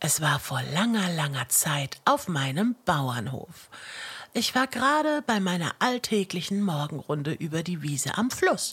es 0.00 0.20
war 0.20 0.38
vor 0.38 0.62
langer, 0.74 1.10
langer 1.10 1.48
Zeit 1.48 1.98
auf 2.04 2.28
meinem 2.28 2.76
Bauernhof. 2.84 3.68
Ich 4.32 4.54
war 4.54 4.66
gerade 4.66 5.22
bei 5.26 5.40
meiner 5.40 5.74
alltäglichen 5.78 6.62
Morgenrunde 6.62 7.32
über 7.32 7.62
die 7.62 7.82
Wiese 7.82 8.18
am 8.18 8.30
Fluss 8.30 8.72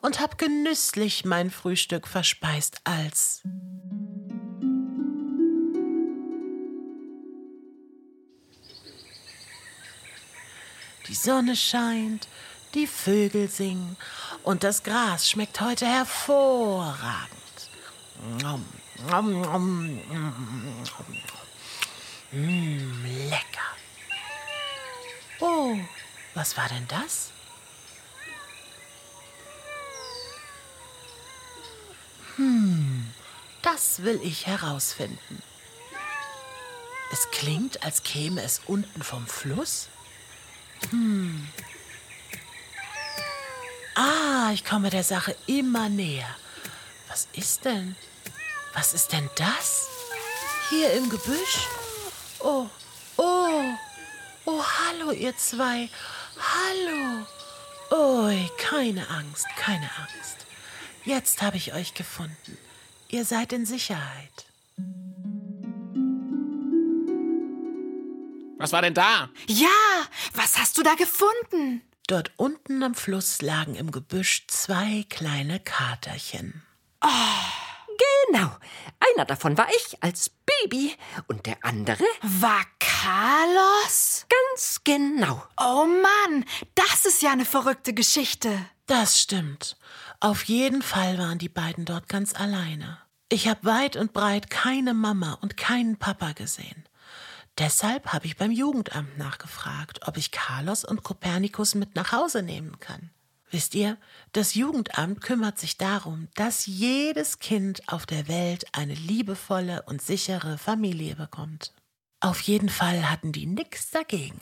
und 0.00 0.20
hab 0.20 0.38
genüsslich 0.38 1.24
mein 1.24 1.50
Frühstück 1.50 2.08
verspeist, 2.08 2.80
als 2.82 3.42
die 11.06 11.14
Sonne 11.14 11.54
scheint, 11.54 12.26
die 12.74 12.88
Vögel 12.88 13.48
singen 13.48 13.96
und 14.42 14.64
das 14.64 14.82
Gras 14.82 15.30
schmeckt 15.30 15.60
heute 15.60 15.86
hervorragend. 15.86 17.30
Nom. 18.42 18.64
Mm, 22.32 23.04
lecker. 23.28 23.60
Oh, 25.40 25.76
was 26.34 26.56
war 26.56 26.68
denn 26.68 26.86
das? 26.88 27.30
Hm, 32.36 33.12
das 33.62 34.02
will 34.02 34.20
ich 34.22 34.46
herausfinden. 34.46 35.42
Es 37.12 37.30
klingt, 37.30 37.84
als 37.84 38.02
käme 38.02 38.42
es 38.42 38.60
unten 38.66 39.02
vom 39.02 39.26
Fluss. 39.26 39.88
Hm. 40.90 41.48
Ah, 43.94 44.50
ich 44.52 44.64
komme 44.64 44.90
der 44.90 45.04
Sache 45.04 45.36
immer 45.46 45.88
näher. 45.88 46.28
Was 47.08 47.28
ist 47.32 47.64
denn? 47.64 47.94
Was 48.74 48.92
ist 48.92 49.12
denn 49.12 49.30
das? 49.36 49.88
Hier 50.68 50.92
im 50.94 51.08
Gebüsch? 51.08 51.68
Oh, 52.40 52.66
oh, 53.16 53.64
oh, 54.44 54.62
hallo 54.62 55.12
ihr 55.12 55.36
zwei. 55.36 55.88
Hallo. 56.36 57.26
Ui, 57.92 58.50
keine 58.58 59.08
Angst, 59.08 59.46
keine 59.56 59.88
Angst. 59.98 60.46
Jetzt 61.04 61.40
habe 61.42 61.56
ich 61.56 61.72
euch 61.72 61.94
gefunden. 61.94 62.58
Ihr 63.08 63.24
seid 63.24 63.52
in 63.52 63.64
Sicherheit. 63.64 64.46
Was 68.58 68.72
war 68.72 68.82
denn 68.82 68.94
da? 68.94 69.28
Ja, 69.46 69.68
was 70.32 70.58
hast 70.58 70.78
du 70.78 70.82
da 70.82 70.94
gefunden? 70.94 71.82
Dort 72.06 72.32
unten 72.36 72.82
am 72.82 72.94
Fluss 72.94 73.40
lagen 73.40 73.76
im 73.76 73.92
Gebüsch 73.92 74.46
zwei 74.48 75.04
kleine 75.08 75.60
Katerchen. 75.60 76.62
Genau. 78.26 78.50
Einer 79.14 79.24
davon 79.24 79.56
war 79.58 79.68
ich 79.76 80.02
als 80.02 80.30
Baby 80.30 80.94
und 81.26 81.46
der 81.46 81.56
andere 81.62 82.04
War 82.22 82.64
Carlos? 82.78 84.26
ganz 84.28 84.80
genau. 84.84 85.42
Oh 85.60 85.86
Mann, 85.86 86.44
das 86.74 87.04
ist 87.06 87.22
ja 87.22 87.32
eine 87.32 87.44
verrückte 87.44 87.92
Geschichte. 87.92 88.64
Das 88.86 89.20
stimmt. 89.20 89.76
Auf 90.20 90.44
jeden 90.44 90.82
Fall 90.82 91.18
waren 91.18 91.38
die 91.38 91.48
beiden 91.48 91.84
dort 91.84 92.08
ganz 92.08 92.34
alleine. 92.34 92.98
Ich 93.28 93.48
habe 93.48 93.64
weit 93.64 93.96
und 93.96 94.12
breit 94.12 94.50
keine 94.50 94.94
Mama 94.94 95.38
und 95.40 95.56
keinen 95.56 95.98
Papa 95.98 96.32
gesehen. 96.32 96.84
Deshalb 97.58 98.12
habe 98.12 98.26
ich 98.26 98.36
beim 98.36 98.50
Jugendamt 98.50 99.16
nachgefragt, 99.16 100.06
ob 100.06 100.16
ich 100.16 100.30
Carlos 100.30 100.84
und 100.84 101.02
Kopernikus 101.02 101.74
mit 101.74 101.94
nach 101.94 102.12
Hause 102.12 102.42
nehmen 102.42 102.78
kann. 102.80 103.10
Wisst 103.54 103.76
ihr, 103.76 103.98
das 104.32 104.54
Jugendamt 104.54 105.20
kümmert 105.20 105.60
sich 105.60 105.78
darum, 105.78 106.26
dass 106.34 106.66
jedes 106.66 107.38
Kind 107.38 107.88
auf 107.88 108.04
der 108.04 108.26
Welt 108.26 108.64
eine 108.72 108.94
liebevolle 108.94 109.82
und 109.82 110.02
sichere 110.02 110.58
Familie 110.58 111.14
bekommt. 111.14 111.72
Auf 112.18 112.40
jeden 112.40 112.68
Fall 112.68 113.08
hatten 113.08 113.30
die 113.30 113.46
nix 113.46 113.92
dagegen. 113.92 114.40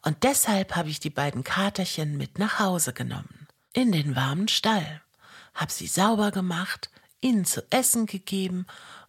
Und 0.00 0.22
deshalb 0.22 0.76
habe 0.76 0.88
ich 0.88 0.98
die 0.98 1.10
beiden 1.10 1.44
Katerchen 1.44 2.16
mit 2.16 2.38
nach 2.38 2.58
Hause 2.58 2.94
genommen. 2.94 3.48
In 3.74 3.92
den 3.92 4.16
warmen 4.16 4.48
Stall. 4.48 5.02
Hab 5.52 5.70
sie 5.70 5.86
sauber 5.86 6.30
gemacht, 6.30 6.88
ihnen 7.20 7.44
zu 7.44 7.70
essen 7.70 8.06
gegeben 8.06 8.64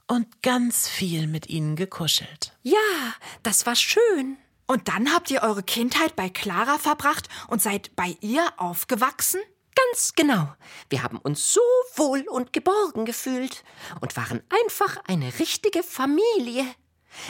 und 0.06 0.42
ganz 0.42 0.90
viel 0.90 1.28
mit 1.28 1.48
ihnen 1.48 1.78
gekuschelt. 1.78 2.52
Ja, 2.62 3.14
das 3.42 3.66
war 3.66 3.78
schön. 3.78 4.36
Und 4.68 4.88
dann 4.88 5.14
habt 5.14 5.30
ihr 5.30 5.44
eure 5.44 5.64
Kindheit 5.64 6.16
bei 6.16 6.30
Clara 6.30 6.78
verbracht 6.78 7.30
und 7.48 7.62
seid 7.62 7.96
bei 7.96 8.18
ihr 8.22 8.48
aufgewachsen? 8.58 9.40
Ganz 9.76 10.14
genau. 10.16 10.54
Wir 10.90 11.04
haben 11.04 11.18
uns 11.18 11.54
so 11.54 11.62
wohl 11.96 12.22
und 12.30 12.54
geborgen 12.54 13.06
gefühlt 13.06 13.64
und 14.02 14.16
waren 14.16 14.42
einfach 14.50 14.98
eine 15.08 15.38
richtige 15.40 15.84
Familie. 15.84 16.66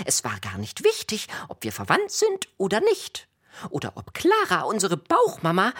Es 0.05 0.23
war 0.23 0.39
gar 0.39 0.57
nicht 0.57 0.83
wichtig, 0.83 1.27
ob 1.49 1.63
wir 1.63 1.71
verwandt 1.71 2.11
sind 2.11 2.47
oder 2.57 2.79
nicht. 2.81 3.27
Oder 3.69 3.93
ob 3.95 4.13
Clara 4.13 4.63
unsere 4.63 4.97
Bauchmama 4.97 5.73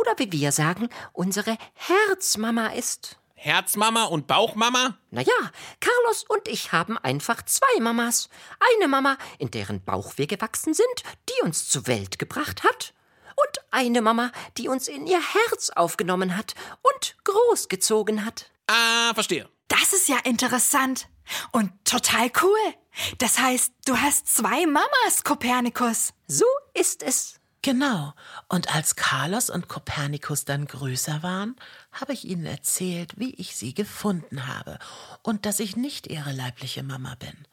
oder 0.00 0.18
wie 0.18 0.32
wir 0.32 0.52
sagen, 0.52 0.88
unsere 1.12 1.56
Herzmama 1.74 2.68
ist. 2.68 3.19
Herzmama 3.42 4.04
und 4.04 4.26
Bauchmama? 4.26 4.98
Naja, 5.10 5.32
Carlos 5.80 6.26
und 6.28 6.46
ich 6.46 6.72
haben 6.72 6.98
einfach 6.98 7.42
zwei 7.46 7.80
Mamas. 7.80 8.28
Eine 8.76 8.86
Mama, 8.86 9.16
in 9.38 9.50
deren 9.50 9.82
Bauch 9.82 10.12
wir 10.16 10.26
gewachsen 10.26 10.74
sind, 10.74 10.86
die 11.26 11.42
uns 11.42 11.70
zur 11.70 11.86
Welt 11.86 12.18
gebracht 12.18 12.64
hat. 12.64 12.92
Und 13.30 13.64
eine 13.70 14.02
Mama, 14.02 14.30
die 14.58 14.68
uns 14.68 14.88
in 14.88 15.06
ihr 15.06 15.22
Herz 15.22 15.70
aufgenommen 15.70 16.36
hat 16.36 16.54
und 16.82 17.16
großgezogen 17.24 18.26
hat. 18.26 18.50
Ah, 18.66 19.14
verstehe. 19.14 19.48
Das 19.68 19.94
ist 19.94 20.08
ja 20.08 20.18
interessant 20.24 21.08
und 21.52 21.72
total 21.86 22.30
cool. 22.42 22.74
Das 23.16 23.38
heißt, 23.38 23.72
du 23.86 23.96
hast 23.96 24.28
zwei 24.28 24.66
Mamas, 24.66 25.24
Kopernikus. 25.24 26.12
So 26.26 26.44
ist 26.74 27.02
es. 27.02 27.39
Genau. 27.62 28.14
Und 28.48 28.74
als 28.74 28.96
Carlos 28.96 29.50
und 29.50 29.68
Kopernikus 29.68 30.44
dann 30.46 30.66
größer 30.66 31.22
waren, 31.22 31.56
habe 31.92 32.14
ich 32.14 32.24
ihnen 32.24 32.46
erzählt, 32.46 33.18
wie 33.18 33.34
ich 33.34 33.54
sie 33.56 33.74
gefunden 33.74 34.46
habe 34.46 34.78
und 35.22 35.44
dass 35.44 35.60
ich 35.60 35.76
nicht 35.76 36.06
ihre 36.06 36.32
leibliche 36.32 36.82
Mama 36.82 37.16
bin. 37.16 37.46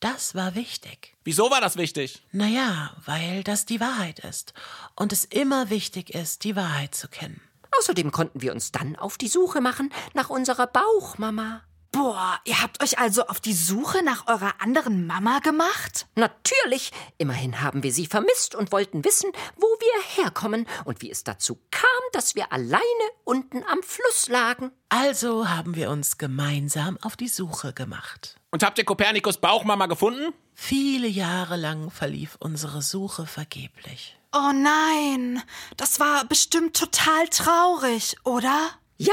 Das 0.00 0.34
war 0.34 0.54
wichtig. 0.54 1.16
Wieso 1.24 1.50
war 1.50 1.62
das 1.62 1.76
wichtig? 1.76 2.22
Naja, 2.32 2.94
weil 3.06 3.42
das 3.44 3.64
die 3.64 3.80
Wahrheit 3.80 4.18
ist 4.18 4.52
und 4.94 5.12
es 5.12 5.24
immer 5.24 5.70
wichtig 5.70 6.14
ist, 6.14 6.44
die 6.44 6.54
Wahrheit 6.54 6.94
zu 6.94 7.08
kennen. 7.08 7.40
Außerdem 7.78 8.12
konnten 8.12 8.42
wir 8.42 8.52
uns 8.52 8.72
dann 8.72 8.96
auf 8.96 9.16
die 9.16 9.28
Suche 9.28 9.62
machen 9.62 9.92
nach 10.12 10.28
unserer 10.28 10.66
Bauchmama. 10.66 11.62
Boah, 11.96 12.38
ihr 12.44 12.60
habt 12.60 12.82
euch 12.82 12.98
also 12.98 13.26
auf 13.26 13.40
die 13.40 13.54
Suche 13.54 14.04
nach 14.04 14.26
eurer 14.26 14.60
anderen 14.60 15.06
Mama 15.06 15.38
gemacht? 15.38 16.06
Natürlich. 16.14 16.92
Immerhin 17.16 17.62
haben 17.62 17.82
wir 17.82 17.90
sie 17.90 18.04
vermisst 18.04 18.54
und 18.54 18.70
wollten 18.70 19.02
wissen, 19.02 19.32
wo 19.56 19.66
wir 19.66 20.22
herkommen 20.22 20.66
und 20.84 21.00
wie 21.00 21.10
es 21.10 21.24
dazu 21.24 21.58
kam, 21.70 21.88
dass 22.12 22.34
wir 22.34 22.52
alleine 22.52 22.82
unten 23.24 23.64
am 23.64 23.82
Fluss 23.82 24.28
lagen. 24.28 24.72
Also 24.90 25.48
haben 25.48 25.74
wir 25.74 25.88
uns 25.88 26.18
gemeinsam 26.18 26.98
auf 27.00 27.16
die 27.16 27.28
Suche 27.28 27.72
gemacht. 27.72 28.36
Und 28.50 28.62
habt 28.62 28.76
ihr 28.76 28.84
Kopernikus 28.84 29.38
Bauchmama 29.38 29.86
gefunden? 29.86 30.34
Viele 30.52 31.08
Jahre 31.08 31.56
lang 31.56 31.90
verlief 31.90 32.36
unsere 32.38 32.82
Suche 32.82 33.24
vergeblich. 33.24 34.18
Oh 34.34 34.52
nein, 34.52 35.42
das 35.78 35.98
war 35.98 36.26
bestimmt 36.26 36.76
total 36.76 37.26
traurig, 37.28 38.16
oder? 38.22 38.68
Ja, 38.98 39.12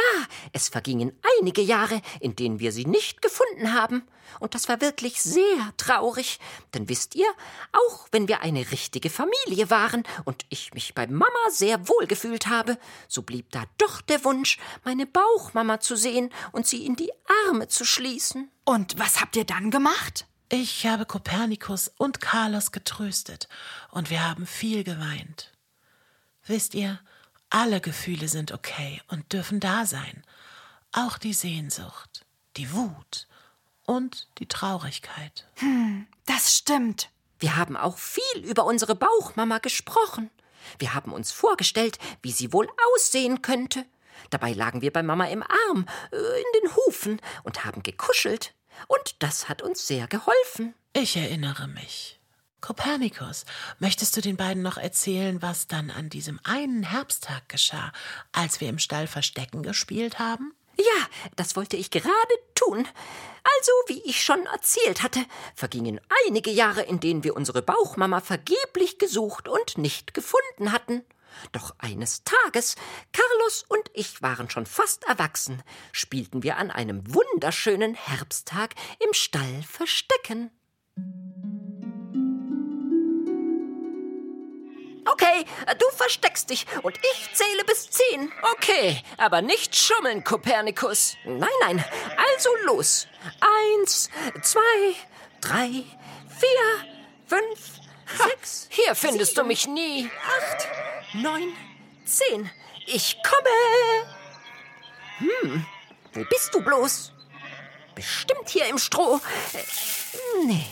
es 0.54 0.70
vergingen 0.70 1.18
einige 1.40 1.62
Jahre, 1.62 2.02
in 2.22 2.36
denen 2.36 2.60
wir 2.60 2.72
sie 2.72 2.86
nicht 2.86 3.22
gefunden 3.22 3.74
haben. 3.74 4.04
Und 4.40 4.56
das 4.56 4.70
war 4.70 4.80
wirklich 4.80 5.22
sehr 5.22 5.74
traurig. 5.78 6.40
Denn 6.74 6.88
wisst 6.88 7.16
ihr, 7.16 7.28
auch 7.74 8.08
wenn 8.12 8.28
wir 8.28 8.42
eine 8.42 8.72
richtige 8.72 9.10
Familie 9.10 9.70
waren 9.70 10.04
und 10.24 10.46
ich 10.50 10.74
mich 10.74 10.96
bei 10.96 11.06
Mama 11.08 11.50
sehr 11.50 11.88
wohl 11.90 12.08
gefühlt 12.08 12.48
habe, 12.48 12.78
so 13.10 13.24
blieb 13.24 13.52
da 13.52 13.64
doch 13.78 14.02
der 14.02 14.24
Wunsch, 14.24 14.58
meine 14.86 15.06
Bauchmama 15.06 15.82
zu 15.82 15.98
sehen 15.98 16.32
und 16.54 16.66
sie 16.66 16.86
in 16.86 16.96
die 16.96 17.12
Arme 17.48 17.68
zu 17.68 17.84
schließen. 17.84 18.50
Und 18.64 18.98
was 18.98 19.20
habt 19.20 19.36
ihr 19.36 19.46
dann 19.46 19.70
gemacht? 19.70 20.26
Ich 20.50 20.86
habe 20.86 21.06
Kopernikus 21.06 21.92
und 21.98 22.22
Carlos 22.22 22.72
getröstet 22.72 23.50
und 23.92 24.10
wir 24.10 24.24
haben 24.28 24.46
viel 24.46 24.84
geweint. 24.84 25.52
Wisst 26.46 26.76
ihr, 26.76 27.00
alle 27.54 27.82
Gefühle 27.82 28.28
sind 28.28 28.52
okay 28.52 29.00
und 29.10 29.32
dürfen 29.32 29.60
da 29.60 29.86
sein. 29.86 30.24
Auch 30.92 31.20
die 31.20 31.34
Sehnsucht, 31.34 32.26
die 32.58 32.74
Wut 32.74 33.28
und 33.86 34.28
die 34.40 34.48
Traurigkeit. 34.48 35.48
Hm, 35.58 36.08
das 36.26 36.58
stimmt. 36.58 37.10
Wir 37.38 37.56
haben 37.56 37.78
auch 37.78 37.98
viel 38.00 38.44
über 38.44 38.66
unsere 38.66 38.96
Bauchmama 38.96 39.60
gesprochen. 39.60 40.32
Wir 40.80 40.96
haben 40.96 41.12
uns 41.14 41.32
vorgestellt, 41.32 42.00
wie 42.24 42.32
sie 42.32 42.54
wohl 42.54 42.68
aussehen 42.96 43.42
könnte. 43.44 43.86
Dabei 44.32 44.54
lagen 44.54 44.82
wir 44.82 44.92
bei 44.92 45.04
Mama 45.04 45.26
im 45.26 45.44
Arm, 45.44 45.86
äh, 46.12 46.16
in 46.16 46.62
den 46.62 46.76
Hufen 46.76 47.22
und 47.44 47.66
haben 47.66 47.84
gekuschelt. 47.84 48.56
Und 48.88 49.22
das 49.22 49.48
hat 49.48 49.62
uns 49.62 49.86
sehr 49.86 50.08
geholfen. 50.08 50.74
Ich 50.94 51.18
erinnere 51.18 51.68
mich. 51.68 52.20
Kopernikus, 52.64 53.44
möchtest 53.80 54.16
du 54.16 54.22
den 54.22 54.38
beiden 54.38 54.64
noch 54.64 54.78
erzählen, 54.78 55.42
was 55.42 55.68
dann 55.68 55.92
an 55.92 56.10
diesem 56.10 56.40
einen 56.46 56.84
Herbsttag 56.84 57.50
geschah, 57.50 57.92
als 58.32 58.62
wir 58.62 58.70
im 58.70 58.80
Stall 58.80 59.06
Verstecken 59.06 59.64
gespielt 59.64 60.18
haben? 60.18 60.54
Ja, 60.78 61.08
das 61.36 61.58
wollte 61.58 61.76
ich 61.76 61.92
gerade 61.92 62.08
tun. 62.56 62.88
Also, 63.58 63.72
wie 63.88 64.02
ich 64.10 64.24
schon 64.24 64.46
erzählt 64.46 65.04
hatte, 65.04 65.20
vergingen 65.56 66.00
einige 66.26 66.52
Jahre, 66.52 66.84
in 66.84 67.02
denen 67.02 67.26
wir 67.26 67.36
unsere 67.36 67.62
Bauchmama 67.62 68.22
vergeblich 68.22 68.98
gesucht 68.98 69.50
und 69.50 69.78
nicht 69.78 70.14
gefunden 70.14 70.72
hatten. 70.72 71.04
Doch 71.52 71.76
eines 71.80 72.24
Tages, 72.24 72.78
Carlos 73.12 73.66
und 73.68 73.92
ich 73.94 74.22
waren 74.22 74.50
schon 74.50 74.68
fast 74.68 75.04
erwachsen, 75.04 75.62
spielten 75.92 76.44
wir 76.44 76.56
an 76.56 76.72
einem 76.72 77.14
wunderschönen 77.14 77.94
Herbsttag 77.94 78.76
im 79.06 79.12
Stall 79.12 79.64
Verstecken. 79.64 80.50
Okay, 85.14 85.46
du 85.78 85.86
versteckst 85.96 86.50
dich 86.50 86.66
und 86.82 86.98
ich 86.98 87.34
zähle 87.34 87.64
bis 87.66 87.88
zehn. 87.92 88.32
Okay, 88.54 89.00
aber 89.18 89.44
nicht 89.44 89.76
schummeln, 89.76 90.24
Kopernikus. 90.24 91.16
Nein, 91.24 91.50
nein, 91.62 91.86
also 92.18 92.50
los. 92.66 93.08
Eins, 93.40 94.10
zwei, 94.42 94.96
drei, 95.40 95.84
vier, 96.40 96.88
fünf, 97.28 97.60
sechs. 98.18 98.68
Hier 98.72 98.96
findest 98.96 99.36
sieben, 99.36 99.44
du 99.44 99.48
mich 99.48 99.68
nie. 99.68 100.10
Acht, 100.26 100.68
neun, 101.14 101.56
zehn. 102.06 102.50
Ich 102.88 103.16
komme. 103.24 104.10
Hm, 105.20 105.66
wo 106.14 106.24
bist 106.28 106.56
du 106.56 106.62
bloß? 106.64 107.14
Bestimmt 107.94 108.50
hier 108.50 108.66
im 108.66 108.80
Stroh. 108.80 109.22
Äh, 109.54 110.46
nee, 110.48 110.66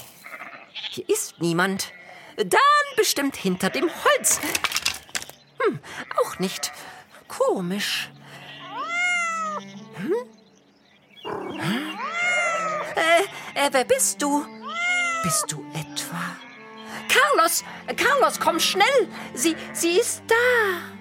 hier 0.89 1.08
ist 1.08 1.39
niemand. 1.39 1.93
Dann 2.38 2.96
bestimmt 2.96 3.36
hinter 3.36 3.70
dem 3.70 3.89
Holz. 3.89 4.39
Hm, 5.60 5.80
auch 6.24 6.39
nicht. 6.39 6.72
Komisch. 7.28 8.10
Hm? 9.96 10.13
Hm? 11.24 11.98
Äh, 12.96 13.65
äh, 13.65 13.70
wer 13.72 13.86
bist 13.86 14.22
du? 14.22 14.46
Bist 15.24 15.52
du 15.52 15.63
etwa? 15.74 16.36
Carlos! 17.08 17.63
Carlos, 17.96 18.39
komm 18.39 18.60
schnell! 18.60 19.08
Sie, 19.34 19.56
sie 19.74 20.00
ist 20.00 20.24
da! 20.28 21.00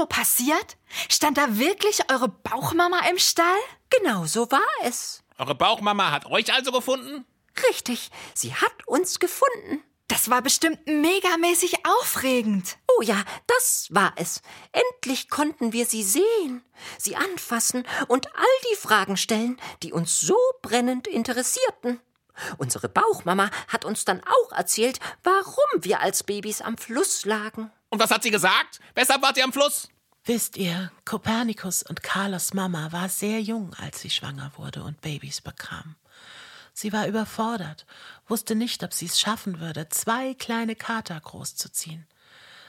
So 0.00 0.06
passiert? 0.06 0.78
Stand 1.10 1.36
da 1.36 1.58
wirklich 1.58 2.10
eure 2.10 2.28
Bauchmama 2.28 3.00
im 3.10 3.18
Stall? 3.18 3.58
Genau 3.90 4.24
so 4.24 4.50
war 4.50 4.60
es. 4.84 5.22
Eure 5.36 5.54
Bauchmama 5.54 6.10
hat 6.10 6.24
euch 6.26 6.52
also 6.54 6.72
gefunden? 6.72 7.26
Richtig, 7.68 8.10
sie 8.32 8.54
hat 8.54 8.86
uns 8.86 9.18
gefunden. 9.18 9.82
Das 10.08 10.30
war 10.30 10.40
bestimmt 10.40 10.86
megamäßig 10.86 11.84
aufregend. 11.84 12.78
Oh 12.96 13.02
ja, 13.02 13.22
das 13.46 13.88
war 13.90 14.14
es. 14.16 14.40
Endlich 14.72 15.28
konnten 15.28 15.74
wir 15.74 15.84
sie 15.84 16.02
sehen, 16.02 16.64
sie 16.98 17.16
anfassen 17.16 17.86
und 18.08 18.34
all 18.34 18.72
die 18.72 18.76
Fragen 18.76 19.18
stellen, 19.18 19.60
die 19.82 19.92
uns 19.92 20.18
so 20.18 20.36
brennend 20.62 21.06
interessierten. 21.08 22.00
Unsere 22.58 22.88
Bauchmama 22.88 23.50
hat 23.68 23.84
uns 23.84 24.04
dann 24.04 24.22
auch 24.24 24.52
erzählt, 24.52 24.98
warum 25.24 25.84
wir 25.84 26.00
als 26.00 26.22
Babys 26.22 26.60
am 26.60 26.76
Fluss 26.76 27.24
lagen. 27.24 27.70
Und 27.88 27.98
was 27.98 28.10
hat 28.10 28.22
sie 28.22 28.30
gesagt? 28.30 28.80
Weshalb 28.94 29.22
wart 29.22 29.36
ihr 29.36 29.44
am 29.44 29.52
Fluss? 29.52 29.88
Wisst 30.24 30.56
ihr, 30.56 30.92
Kopernikus 31.04 31.82
und 31.82 32.02
Carlos 32.02 32.52
Mama 32.52 32.92
war 32.92 33.08
sehr 33.08 33.40
jung, 33.40 33.74
als 33.74 34.00
sie 34.00 34.10
schwanger 34.10 34.52
wurde 34.56 34.82
und 34.82 35.00
Babys 35.00 35.40
bekam. 35.40 35.96
Sie 36.72 36.92
war 36.92 37.06
überfordert, 37.06 37.86
wusste 38.28 38.54
nicht, 38.54 38.82
ob 38.84 38.92
sie 38.92 39.06
es 39.06 39.18
schaffen 39.18 39.60
würde, 39.60 39.88
zwei 39.88 40.34
kleine 40.34 40.76
Kater 40.76 41.18
großzuziehen. 41.18 42.06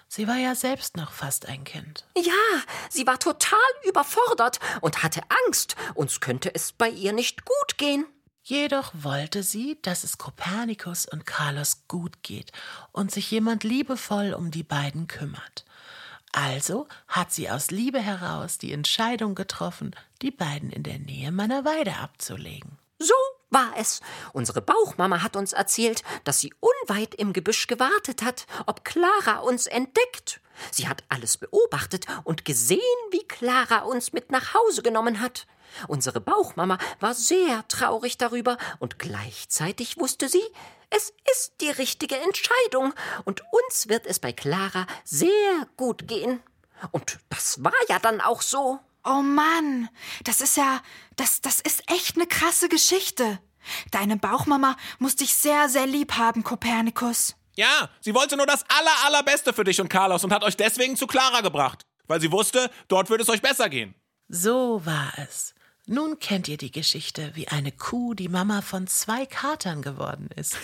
Sie 0.07 0.27
war 0.27 0.35
ja 0.35 0.55
selbst 0.55 0.97
noch 0.97 1.11
fast 1.11 1.45
ein 1.47 1.63
Kind. 1.63 2.05
Ja, 2.17 2.61
sie 2.89 3.07
war 3.07 3.19
total 3.19 3.59
überfordert 3.85 4.59
und 4.81 5.03
hatte 5.03 5.21
Angst, 5.45 5.75
uns 5.93 6.19
könnte 6.19 6.53
es 6.53 6.73
bei 6.73 6.89
ihr 6.89 7.13
nicht 7.13 7.45
gut 7.45 7.77
gehen. 7.77 8.05
Jedoch 8.43 8.91
wollte 8.93 9.43
sie, 9.43 9.77
dass 9.83 10.03
es 10.03 10.17
Kopernikus 10.17 11.05
und 11.05 11.27
Carlos 11.27 11.83
gut 11.87 12.23
geht 12.23 12.51
und 12.91 13.11
sich 13.11 13.29
jemand 13.29 13.63
liebevoll 13.63 14.33
um 14.33 14.49
die 14.49 14.63
beiden 14.63 15.07
kümmert. 15.07 15.65
Also 16.31 16.87
hat 17.07 17.31
sie 17.31 17.49
aus 17.49 17.71
Liebe 17.71 17.99
heraus 17.99 18.57
die 18.57 18.71
Entscheidung 18.71 19.35
getroffen, 19.35 19.95
die 20.21 20.31
beiden 20.31 20.71
in 20.71 20.83
der 20.83 20.97
Nähe 20.97 21.31
meiner 21.31 21.65
Weide 21.65 21.97
abzulegen. 21.97 22.77
So 22.97 23.13
war 23.49 23.73
es. 23.77 23.99
Unsere 24.31 24.61
Bauchmama 24.61 25.21
hat 25.21 25.35
uns 25.35 25.53
erzählt, 25.53 26.03
dass 26.23 26.39
sie 26.39 26.53
unweit 26.59 27.13
im 27.15 27.33
Gebüsch 27.33 27.67
gewartet 27.67 28.23
hat, 28.23 28.47
ob 28.65 28.85
Clara 28.85 29.39
uns 29.39 29.67
entdeckt. 29.67 30.39
Sie 30.71 30.87
hat 30.87 31.03
alles 31.09 31.37
beobachtet 31.37 32.05
und 32.23 32.45
gesehen, 32.45 32.79
wie 33.11 33.27
Clara 33.27 33.79
uns 33.79 34.13
mit 34.13 34.31
nach 34.31 34.53
Hause 34.53 34.83
genommen 34.83 35.19
hat. 35.19 35.47
Unsere 35.87 36.21
Bauchmama 36.21 36.77
war 36.99 37.13
sehr 37.13 37.67
traurig 37.67 38.17
darüber 38.17 38.57
und 38.79 38.99
gleichzeitig 38.99 39.97
wusste 39.97 40.29
sie, 40.29 40.43
es 40.89 41.13
ist 41.31 41.53
die 41.61 41.69
richtige 41.69 42.17
Entscheidung 42.17 42.93
und 43.23 43.41
uns 43.51 43.87
wird 43.87 44.05
es 44.05 44.19
bei 44.19 44.33
Clara 44.33 44.85
sehr 45.03 45.67
gut 45.77 46.07
gehen. 46.07 46.41
Und 46.91 47.19
das 47.29 47.63
war 47.63 47.73
ja 47.87 47.99
dann 47.99 48.21
auch 48.21 48.41
so. 48.41 48.79
Oh 49.03 49.21
Mann, 49.21 49.89
das 50.25 50.41
ist 50.41 50.57
ja, 50.57 50.81
das, 51.15 51.41
das 51.41 51.59
ist 51.59 51.89
echt 51.89 52.17
eine 52.17 52.27
krasse 52.27 52.69
Geschichte. 52.69 53.39
Deine 53.91 54.17
Bauchmama 54.17 54.75
muss 54.99 55.15
dich 55.15 55.33
sehr, 55.35 55.69
sehr 55.69 55.87
lieb 55.87 56.13
haben, 56.13 56.43
Kopernikus. 56.43 57.35
Ja, 57.55 57.89
sie 57.99 58.13
wollte 58.13 58.37
nur 58.37 58.45
das 58.45 58.63
aller, 58.69 59.05
allerbeste 59.05 59.53
für 59.53 59.63
dich 59.63 59.81
und 59.81 59.89
Carlos 59.89 60.23
und 60.23 60.33
hat 60.33 60.43
euch 60.43 60.57
deswegen 60.57 60.95
zu 60.95 61.07
Clara 61.07 61.41
gebracht. 61.41 61.85
Weil 62.07 62.21
sie 62.21 62.31
wusste, 62.31 62.69
dort 62.87 63.09
würde 63.09 63.23
es 63.23 63.29
euch 63.29 63.41
besser 63.41 63.69
gehen. 63.69 63.95
So 64.27 64.85
war 64.85 65.11
es. 65.17 65.53
Nun 65.91 66.19
kennt 66.19 66.47
ihr 66.47 66.55
die 66.55 66.71
Geschichte, 66.71 67.31
wie 67.33 67.49
eine 67.49 67.73
Kuh 67.73 68.13
die 68.13 68.29
Mama 68.29 68.61
von 68.61 68.87
zwei 68.87 69.25
Katern 69.25 69.81
geworden 69.81 70.29
ist. 70.37 70.55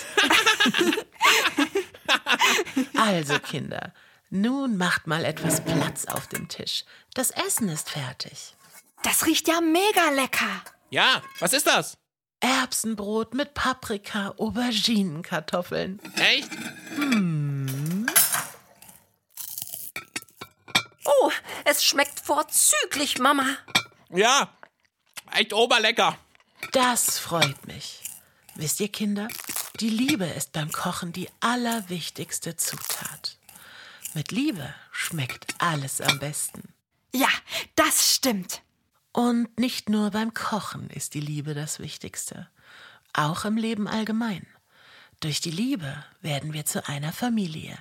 also, 2.95 3.37
Kinder, 3.39 3.93
nun 4.29 4.77
macht 4.77 5.05
mal 5.05 5.25
etwas 5.25 5.59
Platz 5.65 6.05
auf 6.05 6.27
dem 6.27 6.47
Tisch. 6.47 6.85
Das 7.13 7.31
Essen 7.31 7.67
ist 7.67 7.89
fertig. 7.89 8.55
Das 9.03 9.25
riecht 9.25 9.49
ja 9.49 9.59
mega 9.59 10.11
lecker. 10.11 10.63
Ja, 10.91 11.21
was 11.39 11.51
ist 11.51 11.67
das? 11.67 11.97
Erbsenbrot 12.39 13.33
mit 13.33 13.53
Paprika, 13.53 14.33
Auberginenkartoffeln. 14.37 15.99
Echt? 16.15 16.51
Oh, 21.03 21.31
es 21.65 21.83
schmeckt 21.83 22.21
vorzüglich, 22.21 23.19
Mama. 23.19 23.57
Ja, 24.09 24.56
echt 25.37 25.53
oberlecker. 25.53 26.17
Das 26.71 27.19
freut 27.19 27.67
mich. 27.67 28.01
Wisst 28.55 28.79
ihr, 28.79 28.87
Kinder, 28.89 29.27
die 29.79 29.89
Liebe 29.89 30.25
ist 30.25 30.51
beim 30.51 30.71
Kochen 30.71 31.13
die 31.13 31.29
allerwichtigste 31.39 32.55
Zutat. 32.55 33.37
Mit 34.15 34.31
Liebe 34.31 34.73
schmeckt 34.91 35.53
alles 35.59 36.01
am 36.01 36.17
besten. 36.17 36.73
Ja, 37.13 37.29
das 37.75 38.15
stimmt. 38.15 38.63
Und 39.11 39.59
nicht 39.59 39.89
nur 39.89 40.11
beim 40.11 40.33
Kochen 40.33 40.89
ist 40.89 41.13
die 41.13 41.19
Liebe 41.19 41.53
das 41.53 41.79
Wichtigste, 41.79 42.49
auch 43.13 43.45
im 43.45 43.57
Leben 43.57 43.87
allgemein. 43.87 44.45
Durch 45.19 45.39
die 45.39 45.51
Liebe 45.51 46.03
werden 46.21 46.53
wir 46.53 46.65
zu 46.65 46.87
einer 46.87 47.13
Familie. 47.13 47.77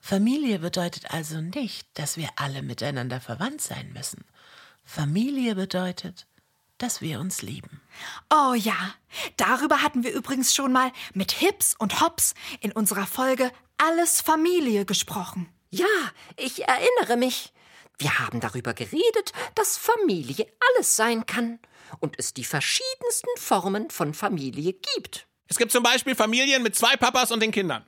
Familie 0.00 0.58
bedeutet 0.58 1.10
also 1.10 1.40
nicht, 1.40 1.86
dass 1.94 2.16
wir 2.16 2.30
alle 2.36 2.62
miteinander 2.62 3.20
verwandt 3.20 3.60
sein 3.60 3.92
müssen. 3.92 4.24
Familie 4.84 5.54
bedeutet, 5.54 6.26
dass 6.78 7.00
wir 7.00 7.20
uns 7.20 7.42
lieben. 7.42 7.80
Oh 8.32 8.54
ja, 8.54 8.94
darüber 9.36 9.82
hatten 9.82 10.04
wir 10.04 10.12
übrigens 10.12 10.54
schon 10.54 10.72
mal 10.72 10.92
mit 11.14 11.32
Hips 11.32 11.74
und 11.78 12.00
Hops 12.00 12.34
in 12.60 12.72
unserer 12.72 13.06
Folge 13.06 13.52
Alles 13.76 14.20
Familie 14.20 14.84
gesprochen. 14.84 15.48
Ja, 15.70 15.86
ich 16.36 16.66
erinnere 16.66 17.16
mich. 17.16 17.52
Wir 17.98 18.18
haben 18.18 18.40
darüber 18.40 18.74
geredet, 18.74 19.32
dass 19.54 19.76
Familie 19.76 20.46
alles 20.70 20.96
sein 20.96 21.26
kann 21.26 21.58
und 22.00 22.16
es 22.18 22.32
die 22.32 22.44
verschiedensten 22.44 23.30
Formen 23.36 23.90
von 23.90 24.14
Familie 24.14 24.72
gibt. 24.72 25.26
Es 25.48 25.58
gibt 25.58 25.72
zum 25.72 25.82
Beispiel 25.82 26.14
Familien 26.14 26.62
mit 26.62 26.76
zwei 26.76 26.96
Papas 26.96 27.32
und 27.32 27.40
den 27.40 27.50
Kindern. 27.50 27.84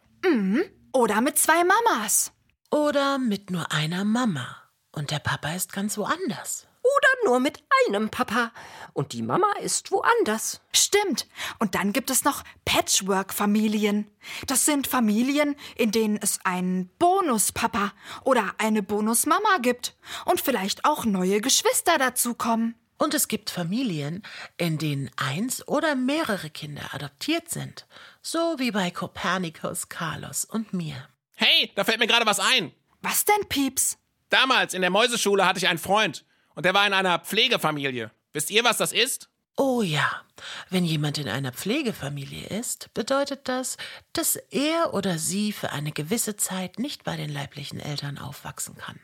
Oder 0.93 1.21
mit 1.21 1.39
zwei 1.39 1.63
Mamas. 1.65 2.33
Oder 2.71 3.19
mit 3.19 3.51
nur 3.51 3.71
einer 3.71 4.05
Mama. 4.05 4.57
Und 4.93 5.11
der 5.11 5.19
Papa 5.19 5.53
ist 5.53 5.73
ganz 5.73 5.97
woanders. 5.97 6.67
Oder 7.01 7.31
nur 7.31 7.41
mit 7.41 7.63
einem 7.87 8.11
Papa 8.11 8.53
und 8.93 9.15
die 9.15 9.23
Mama 9.23 9.51
ist 9.63 9.91
woanders. 9.91 10.61
Stimmt. 10.75 11.27
Und 11.59 11.75
dann 11.75 11.95
gibt 11.95 12.11
es 12.11 12.25
noch 12.25 12.43
Patchwork-Familien. 12.67 14.11
Das 14.47 14.67
sind 14.67 14.87
Familien, 14.87 15.57
in 15.77 15.93
denen 15.93 16.19
es 16.21 16.41
einen 16.45 16.91
Bonuspapa 16.99 17.93
oder 18.23 18.55
eine 18.59 18.83
Bonusmama 18.83 19.59
gibt. 19.63 19.97
Und 20.27 20.43
vielleicht 20.43 20.85
auch 20.85 21.07
neue 21.07 21.41
Geschwister 21.41 21.97
dazukommen. 21.97 22.75
Und 22.99 23.15
es 23.15 23.29
gibt 23.29 23.49
Familien, 23.49 24.23
in 24.59 24.77
denen 24.77 25.11
eins 25.17 25.67
oder 25.67 25.95
mehrere 25.95 26.51
Kinder 26.51 26.83
adoptiert 26.93 27.49
sind. 27.49 27.87
So 28.21 28.57
wie 28.59 28.73
bei 28.73 28.91
Kopernikus, 28.91 29.89
Carlos 29.89 30.45
und 30.45 30.75
mir. 30.75 31.09
Hey, 31.35 31.73
da 31.77 31.85
fällt 31.85 31.99
mir 31.99 32.07
gerade 32.07 32.27
was 32.27 32.41
ein. 32.41 32.73
Was 33.01 33.25
denn, 33.25 33.49
Pieps? 33.49 33.97
Damals 34.29 34.75
in 34.75 34.83
der 34.83 34.91
Mäuseschule 34.91 35.47
hatte 35.47 35.59
ich 35.59 35.67
einen 35.67 35.79
Freund 35.79 36.27
und 36.61 36.65
der 36.65 36.75
war 36.75 36.87
in 36.87 36.93
einer 36.93 37.19
Pflegefamilie. 37.19 38.11
Wisst 38.35 38.51
ihr, 38.51 38.65
was 38.65 38.77
das 38.77 38.93
ist? 38.93 39.31
Oh 39.57 39.81
ja, 39.81 40.21
wenn 40.69 40.85
jemand 40.85 41.17
in 41.17 41.27
einer 41.27 41.53
Pflegefamilie 41.53 42.49
ist, 42.49 42.93
bedeutet 42.93 43.49
das, 43.49 43.79
dass 44.13 44.37
er 44.37 44.93
oder 44.93 45.19
sie 45.19 45.53
für 45.53 45.73
eine 45.73 45.91
gewisse 45.91 46.37
Zeit 46.37 46.79
nicht 46.79 47.03
bei 47.03 47.17
den 47.17 47.33
leiblichen 47.33 47.81
Eltern 47.81 48.19
aufwachsen 48.19 48.77
kann. 48.77 49.01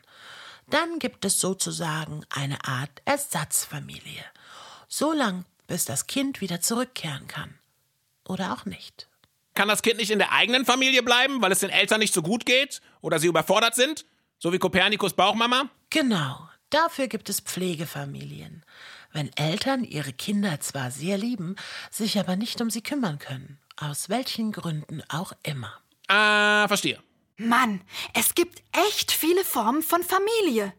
Dann 0.69 0.99
gibt 0.99 1.25
es 1.25 1.39
sozusagen 1.39 2.23
eine 2.29 2.63
Art 2.63 3.01
Ersatzfamilie. 3.05 4.23
So 4.87 5.11
lang, 5.11 5.43
bis 5.65 5.85
das 5.85 6.05
Kind 6.05 6.41
wieder 6.41 6.61
zurückkehren 6.61 7.25
kann. 7.25 7.57
Oder 8.27 8.53
auch 8.53 8.65
nicht. 8.65 9.07
Kann 9.55 9.67
das 9.67 9.81
Kind 9.81 9.97
nicht 9.97 10.11
in 10.11 10.19
der 10.19 10.31
eigenen 10.31 10.63
Familie 10.63 11.01
bleiben, 11.01 11.41
weil 11.41 11.51
es 11.51 11.61
den 11.61 11.71
Eltern 11.71 12.01
nicht 12.01 12.13
so 12.13 12.21
gut 12.21 12.45
geht 12.45 12.81
oder 13.01 13.17
sie 13.17 13.25
überfordert 13.25 13.73
sind? 13.73 14.05
So 14.37 14.53
wie 14.53 14.59
Kopernikus 14.59 15.13
Bauchmama? 15.13 15.71
Genau, 15.89 16.47
dafür 16.69 17.07
gibt 17.07 17.29
es 17.29 17.39
Pflegefamilien. 17.39 18.63
Wenn 19.11 19.31
Eltern 19.35 19.83
ihre 19.83 20.13
Kinder 20.13 20.59
zwar 20.59 20.91
sehr 20.91 21.17
lieben, 21.17 21.55
sich 21.91 22.19
aber 22.19 22.35
nicht 22.35 22.61
um 22.61 22.69
sie 22.69 22.81
kümmern 22.81 23.19
können. 23.19 23.59
Aus 23.77 24.09
welchen 24.09 24.51
Gründen 24.51 25.01
auch 25.09 25.33
immer. 25.43 25.71
Ah, 26.07 26.67
verstehe. 26.67 27.01
Mann, 27.37 27.81
es 28.13 28.33
gibt 28.33 28.63
echt 28.89 29.11
viele 29.11 29.43
Formen 29.43 29.83
von 29.83 30.03
Familie. 30.03 30.73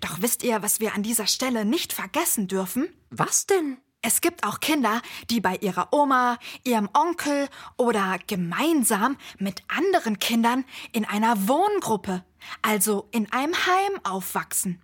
Doch 0.00 0.20
wisst 0.20 0.42
ihr, 0.42 0.62
was 0.62 0.80
wir 0.80 0.94
an 0.94 1.02
dieser 1.02 1.26
Stelle 1.26 1.64
nicht 1.64 1.92
vergessen 1.92 2.48
dürfen? 2.48 2.88
Was 3.10 3.46
denn? 3.46 3.78
Es 4.02 4.20
gibt 4.20 4.44
auch 4.44 4.58
Kinder, 4.60 5.00
die 5.30 5.40
bei 5.40 5.56
ihrer 5.56 5.92
Oma, 5.92 6.38
ihrem 6.64 6.88
Onkel 6.92 7.48
oder 7.76 8.18
gemeinsam 8.26 9.16
mit 9.38 9.62
anderen 9.68 10.18
Kindern 10.18 10.64
in 10.92 11.04
einer 11.04 11.48
Wohngruppe, 11.48 12.24
also 12.62 13.08
in 13.12 13.32
einem 13.32 13.54
Heim 13.54 14.00
aufwachsen. 14.02 14.82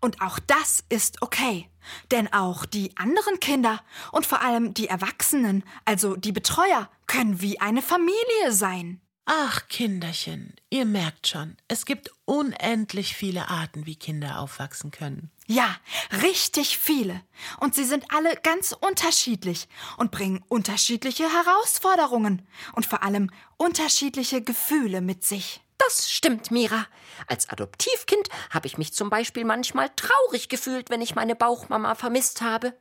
Und 0.00 0.20
auch 0.20 0.38
das 0.38 0.84
ist 0.88 1.22
okay. 1.22 1.68
Denn 2.10 2.32
auch 2.32 2.66
die 2.66 2.96
anderen 2.96 3.40
Kinder 3.40 3.80
und 4.12 4.26
vor 4.26 4.42
allem 4.42 4.74
die 4.74 4.88
Erwachsenen, 4.88 5.64
also 5.84 6.16
die 6.16 6.32
Betreuer, 6.32 6.90
können 7.06 7.40
wie 7.40 7.60
eine 7.60 7.82
Familie 7.82 8.50
sein. 8.50 9.00
Ach, 9.30 9.68
Kinderchen, 9.68 10.54
ihr 10.70 10.86
merkt 10.86 11.28
schon, 11.28 11.58
es 11.68 11.84
gibt 11.84 12.10
unendlich 12.24 13.14
viele 13.14 13.48
Arten, 13.48 13.84
wie 13.84 13.94
Kinder 13.94 14.38
aufwachsen 14.38 14.90
können. 14.90 15.30
Ja, 15.46 15.76
richtig 16.22 16.78
viele. 16.78 17.20
Und 17.60 17.74
sie 17.74 17.84
sind 17.84 18.06
alle 18.10 18.36
ganz 18.36 18.72
unterschiedlich 18.72 19.68
und 19.98 20.12
bringen 20.12 20.42
unterschiedliche 20.48 21.24
Herausforderungen 21.24 22.40
und 22.72 22.86
vor 22.86 23.02
allem 23.02 23.30
unterschiedliche 23.58 24.40
Gefühle 24.40 25.02
mit 25.02 25.24
sich. 25.24 25.60
Das 25.78 26.10
stimmt, 26.10 26.50
Mira. 26.50 26.86
Als 27.26 27.48
Adoptivkind 27.48 28.28
habe 28.50 28.66
ich 28.66 28.78
mich 28.78 28.92
zum 28.92 29.10
Beispiel 29.10 29.44
manchmal 29.44 29.88
traurig 29.96 30.48
gefühlt, 30.48 30.90
wenn 30.90 31.00
ich 31.00 31.14
meine 31.14 31.34
Bauchmama 31.34 31.94
vermisst 31.94 32.42
habe. 32.42 32.74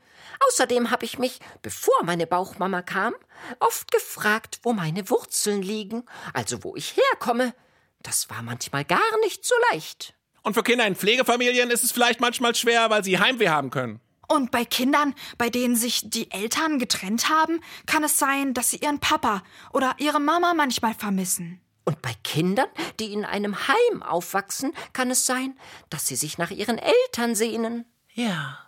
Außerdem 0.47 0.91
habe 0.91 1.05
ich 1.05 1.19
mich, 1.19 1.39
bevor 1.62 2.03
meine 2.03 2.27
Bauchmama 2.27 2.81
kam, 2.81 3.13
oft 3.60 3.91
gefragt, 3.91 4.60
wo 4.63 4.73
meine 4.73 5.10
Wurzeln 5.10 5.62
liegen, 5.62 6.03
also 6.33 6.63
wo 6.63 6.75
ich 6.75 6.95
herkomme. 6.97 7.53
Das 8.01 8.29
war 8.29 8.41
manchmal 8.41 8.86
gar 8.86 9.19
nicht 9.21 9.45
so 9.45 9.55
leicht. 9.71 10.15
Und 10.43 10.53
für 10.53 10.63
Kinder 10.63 10.88
in 10.88 10.95
Pflegefamilien 10.95 11.69
ist 11.71 11.83
es 11.83 11.91
vielleicht 11.91 12.19
manchmal 12.19 12.55
schwer, 12.55 12.89
weil 12.89 13.03
sie 13.03 13.19
Heimweh 13.19 13.49
haben 13.49 13.69
können. 13.69 13.99
Und 14.27 14.51
bei 14.51 14.65
Kindern, 14.65 15.15
bei 15.38 15.49
denen 15.49 15.75
sich 15.75 16.10
die 16.10 16.31
Eltern 16.31 16.79
getrennt 16.79 17.29
haben, 17.29 17.62
kann 17.86 18.03
es 18.03 18.19
sein, 18.19 18.53
dass 18.53 18.71
sie 18.71 18.77
ihren 18.77 18.99
Papa 18.99 19.43
oder 19.71 19.95
ihre 19.99 20.19
Mama 20.19 20.53
manchmal 20.53 20.93
vermissen. 20.93 21.62
Und 21.88 22.02
bei 22.02 22.13
Kindern, 22.26 22.67
die 23.00 23.13
in 23.13 23.23
einem 23.23 23.56
Heim 23.69 24.04
aufwachsen, 24.04 24.73
kann 24.91 25.10
es 25.10 25.26
sein, 25.26 25.58
dass 25.89 26.06
sie 26.06 26.17
sich 26.17 26.38
nach 26.38 26.52
ihren 26.52 26.78
Eltern 26.78 27.34
sehnen. 27.34 27.86
Ja, 28.13 28.60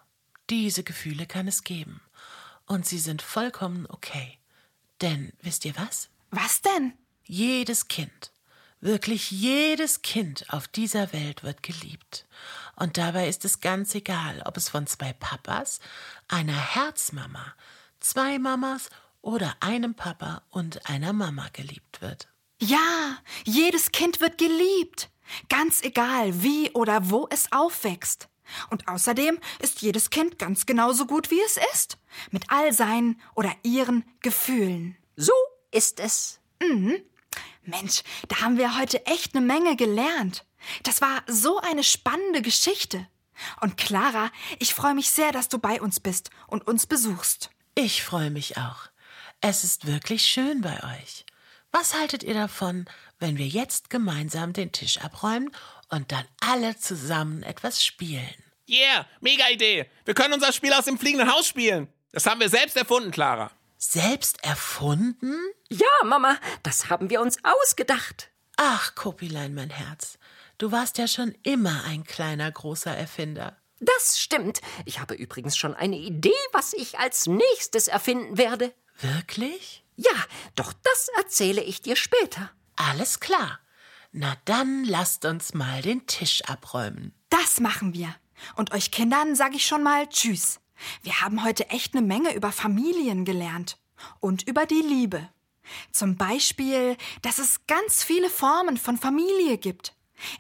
diese 0.50 0.84
Gefühle 0.84 1.26
kann 1.26 1.46
es 1.46 1.66
geben. 1.66 2.00
Und 2.66 2.86
sie 2.86 2.98
sind 2.98 3.22
vollkommen 3.22 3.88
okay. 3.90 4.40
Denn 5.02 5.34
wisst 5.42 5.66
ihr 5.66 5.76
was? 5.76 6.08
Was 6.32 6.62
denn? 6.62 6.94
Jedes 7.26 7.90
Kind, 7.90 8.32
Wirklich 8.82 9.32
jedes 9.32 10.02
Kind 10.02 10.46
auf 10.54 10.70
dieser 10.70 11.12
Welt 11.12 11.44
wird 11.44 11.62
geliebt. 11.64 12.26
Und 12.78 12.98
dabei 12.98 13.28
ist 13.28 13.44
es 13.44 13.60
ganz 13.60 13.94
egal, 13.94 14.42
ob 14.46 14.56
es 14.56 14.70
von 14.70 14.88
zwei 14.88 15.12
Papas, 15.12 15.82
einer 16.30 16.56
Herzmama, 16.56 17.54
zwei 18.00 18.40
Mamas 18.40 18.90
oder 19.22 19.58
einem 19.60 19.96
Papa 19.96 20.44
und 20.50 20.90
einer 20.90 21.12
Mama 21.12 21.48
geliebt 21.52 22.00
wird. 22.02 22.30
Ja, 22.60 23.18
jedes 23.46 23.92
Kind 23.92 24.20
wird 24.20 24.38
geliebt. 24.38 25.10
Ganz 25.48 25.82
egal, 25.82 26.44
wie 26.44 26.72
oder 26.72 27.10
wo 27.10 27.28
es 27.30 27.52
aufwächst. 27.52 28.28
Und 28.70 28.88
außerdem 28.88 29.40
ist 29.60 29.82
jedes 29.82 30.10
Kind 30.10 30.40
ganz 30.40 30.66
genauso 30.66 31.06
gut, 31.06 31.32
wie 31.32 31.40
es 31.42 31.58
ist. 31.74 31.98
Mit 32.32 32.50
all 32.50 32.74
seinen 32.74 33.22
oder 33.36 33.54
ihren 33.64 34.04
Gefühlen. 34.22 34.98
So 35.16 35.34
ist 35.72 36.00
es. 36.00 36.40
Mensch, 37.64 38.02
da 38.28 38.42
haben 38.42 38.58
wir 38.58 38.78
heute 38.78 39.06
echt 39.06 39.36
eine 39.36 39.46
Menge 39.46 39.76
gelernt. 39.76 40.46
Das 40.84 41.02
war 41.02 41.24
so 41.28 41.60
eine 41.60 41.84
spannende 41.84 42.42
Geschichte. 42.42 43.08
Und 43.62 43.78
Clara, 43.78 44.32
ich 44.58 44.74
freue 44.74 44.96
mich 44.96 45.12
sehr, 45.12 45.32
dass 45.32 45.48
du 45.48 45.60
bei 45.60 45.82
uns 45.82 46.00
bist 46.00 46.30
und 46.48 46.68
uns 46.68 46.88
besuchst. 46.88 47.52
Ich 47.76 48.04
freue 48.04 48.32
mich 48.32 48.58
auch. 48.58 48.90
Es 49.40 49.64
ist 49.64 49.88
wirklich 49.88 50.26
schön 50.26 50.60
bei 50.62 50.84
euch. 50.84 51.26
Was 51.72 51.94
haltet 51.94 52.24
ihr 52.24 52.34
davon, 52.34 52.86
wenn 53.20 53.38
wir 53.38 53.48
jetzt 53.48 53.92
gemeinsam 53.92 54.54
den 54.54 54.72
Tisch 54.72 55.00
abräumen 55.00 55.52
und 55.90 56.12
dann 56.12 56.26
alle 56.40 56.76
zusammen 56.78 57.44
etwas 57.44 57.86
spielen? 57.86 58.34
Yeah, 58.68 59.06
mega 59.22 59.48
Idee. 59.50 59.90
Wir 60.06 60.16
können 60.16 60.34
unser 60.34 60.52
Spiel 60.52 60.74
aus 60.74 60.86
dem 60.86 60.98
fliegenden 60.98 61.32
Haus 61.32 61.48
spielen. 61.48 61.88
Das 62.12 62.26
haben 62.26 62.40
wir 62.40 62.50
selbst 62.50 62.76
erfunden, 62.76 63.12
Clara. 63.12 63.52
Selbst 63.78 64.44
erfunden? 64.44 65.36
Ja, 65.70 65.88
Mama, 66.04 66.38
das 66.64 66.90
haben 66.90 67.10
wir 67.12 67.22
uns 67.22 67.38
ausgedacht. 67.44 68.30
Ach, 68.58 68.96
Kopilein, 68.96 69.54
mein 69.54 69.70
Herz. 69.70 70.18
Du 70.58 70.72
warst 70.72 70.98
ja 70.98 71.08
schon 71.08 71.36
immer 71.44 71.84
ein 71.86 72.04
kleiner, 72.04 72.52
großer 72.52 72.96
Erfinder. 72.96 73.58
Das 73.80 74.20
stimmt. 74.20 74.60
Ich 74.86 75.00
habe 75.00 75.14
übrigens 75.14 75.56
schon 75.56 75.76
eine 75.76 75.98
Idee, 75.98 76.34
was 76.52 76.74
ich 76.74 77.00
als 77.00 77.28
nächstes 77.28 77.88
erfinden 77.88 78.38
werde. 78.38 78.74
Wirklich? 79.00 79.84
Ja, 80.02 80.12
doch 80.56 80.72
das 80.72 81.10
erzähle 81.18 81.62
ich 81.62 81.82
dir 81.82 81.98
später. 81.98 82.52
Alles 82.78 83.20
klar. 83.20 83.60
Na 84.14 84.38
dann 84.46 84.86
lasst 84.86 85.26
uns 85.26 85.54
mal 85.54 85.82
den 85.82 86.08
Tisch 86.08 86.42
abräumen. 86.46 87.14
Das 87.30 87.60
machen 87.60 87.94
wir. 87.94 88.16
Und 88.56 88.72
euch 88.72 88.92
Kindern 88.92 89.36
sage 89.36 89.58
ich 89.58 89.66
schon 89.66 89.84
mal 89.84 90.08
Tschüss. 90.08 90.62
Wir 91.04 91.20
haben 91.20 91.44
heute 91.44 91.70
echt 91.70 91.94
eine 91.94 92.02
Menge 92.02 92.34
über 92.34 92.54
Familien 92.54 93.26
gelernt. 93.26 93.78
Und 94.22 94.48
über 94.48 94.66
die 94.66 94.82
Liebe. 94.82 95.28
Zum 95.92 96.16
Beispiel, 96.16 96.96
dass 97.22 97.38
es 97.38 97.68
ganz 97.68 98.02
viele 98.02 98.30
Formen 98.30 98.78
von 98.78 98.98
Familie 98.98 99.58
gibt. 99.58 99.94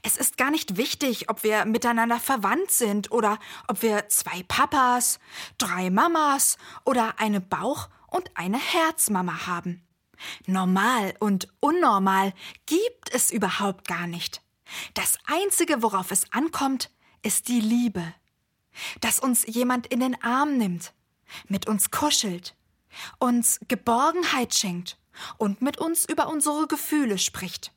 Es 0.03 0.15
ist 0.15 0.37
gar 0.37 0.51
nicht 0.51 0.77
wichtig, 0.77 1.29
ob 1.29 1.43
wir 1.43 1.65
miteinander 1.65 2.21
verwandt 2.21 2.71
sind 2.71 3.11
oder 3.11 3.37
ob 3.67 3.81
wir 3.81 4.07
zwei 4.07 4.43
Papas, 4.43 5.19
drei 5.57 5.89
Mamas 5.89 6.57
oder 6.85 7.19
eine 7.19 7.41
Bauch- 7.41 7.89
und 8.11 8.29
eine 8.35 8.59
Herzmama 8.59 9.47
haben. 9.47 9.85
Normal 10.45 11.13
und 11.19 11.47
unnormal 11.59 12.33
gibt 12.65 13.13
es 13.13 13.31
überhaupt 13.31 13.87
gar 13.87 14.07
nicht. 14.07 14.41
Das 14.93 15.17
Einzige, 15.25 15.81
worauf 15.81 16.11
es 16.11 16.31
ankommt, 16.31 16.91
ist 17.21 17.47
die 17.47 17.61
Liebe. 17.61 18.13
Dass 19.01 19.19
uns 19.19 19.45
jemand 19.45 19.87
in 19.87 19.99
den 19.99 20.21
Arm 20.23 20.57
nimmt, 20.57 20.93
mit 21.47 21.67
uns 21.67 21.91
kuschelt, 21.91 22.55
uns 23.17 23.59
Geborgenheit 23.67 24.53
schenkt 24.53 24.97
und 25.37 25.61
mit 25.61 25.77
uns 25.77 26.05
über 26.05 26.27
unsere 26.27 26.67
Gefühle 26.67 27.17
spricht. 27.17 27.73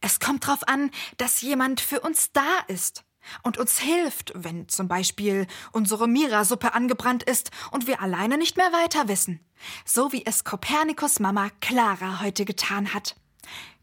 Es 0.00 0.20
kommt 0.20 0.46
darauf 0.46 0.66
an, 0.68 0.90
dass 1.16 1.40
jemand 1.40 1.80
für 1.80 2.00
uns 2.00 2.32
da 2.32 2.60
ist 2.68 3.04
und 3.42 3.58
uns 3.58 3.78
hilft, 3.78 4.32
wenn 4.34 4.68
zum 4.68 4.88
Beispiel 4.88 5.46
unsere 5.72 6.08
Mira-Suppe 6.08 6.74
angebrannt 6.74 7.22
ist 7.22 7.50
und 7.70 7.86
wir 7.86 8.00
alleine 8.00 8.38
nicht 8.38 8.56
mehr 8.56 8.72
weiter 8.72 9.08
wissen. 9.08 9.40
So 9.84 10.12
wie 10.12 10.24
es 10.26 10.44
Kopernikus 10.44 11.20
Mama 11.20 11.50
Clara 11.60 12.20
heute 12.20 12.44
getan 12.44 12.92
hat. 12.94 13.16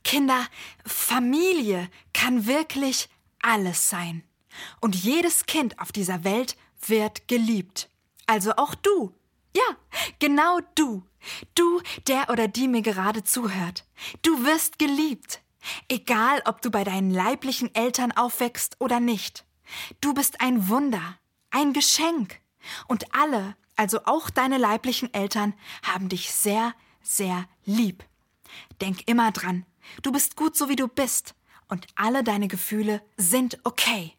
Kinder, 0.04 0.46
Familie 0.86 1.90
kann 2.14 2.46
wirklich 2.46 3.10
alles 3.42 3.90
sein. 3.90 4.24
Und 4.80 4.96
jedes 4.96 5.46
Kind 5.46 5.80
auf 5.80 5.92
dieser 5.92 6.24
Welt 6.24 6.58
wird 6.86 7.28
geliebt. 7.28 7.90
Also 8.28 8.54
auch 8.58 8.76
du. 8.76 9.14
Ja, 9.56 9.64
genau 10.20 10.60
du. 10.76 11.04
Du, 11.56 11.82
der 12.08 12.30
oder 12.30 12.48
die 12.48 12.68
mir 12.68 12.82
gerade 12.82 13.24
zuhört. 13.24 13.86
Du 14.24 14.46
wirst 14.46 14.80
geliebt. 14.80 15.42
Egal, 15.88 16.42
ob 16.46 16.62
du 16.62 16.72
bei 16.72 16.84
deinen 16.84 17.12
leiblichen 17.12 17.74
Eltern 17.76 18.12
aufwächst 18.12 18.76
oder 18.80 19.00
nicht. 19.00 19.46
Du 20.02 20.14
bist 20.14 20.42
ein 20.42 20.70
Wunder, 20.70 21.18
ein 21.50 21.74
Geschenk. 21.74 22.40
Und 22.88 23.14
alle, 23.14 23.56
also 23.76 24.00
auch 24.06 24.30
deine 24.30 24.58
leiblichen 24.58 25.14
Eltern, 25.14 25.54
haben 25.84 26.10
dich 26.10 26.32
sehr, 26.32 26.74
sehr 27.02 27.46
lieb. 27.66 28.04
Denk 28.82 29.08
immer 29.08 29.32
dran, 29.32 29.66
du 30.02 30.12
bist 30.12 30.36
gut 30.36 30.56
so 30.56 30.70
wie 30.70 30.76
du 30.76 30.88
bist. 30.88 31.36
Und 31.68 31.88
alle 31.96 32.24
deine 32.24 32.50
Gefühle 32.50 33.02
sind 33.16 33.60
okay. 33.64 34.14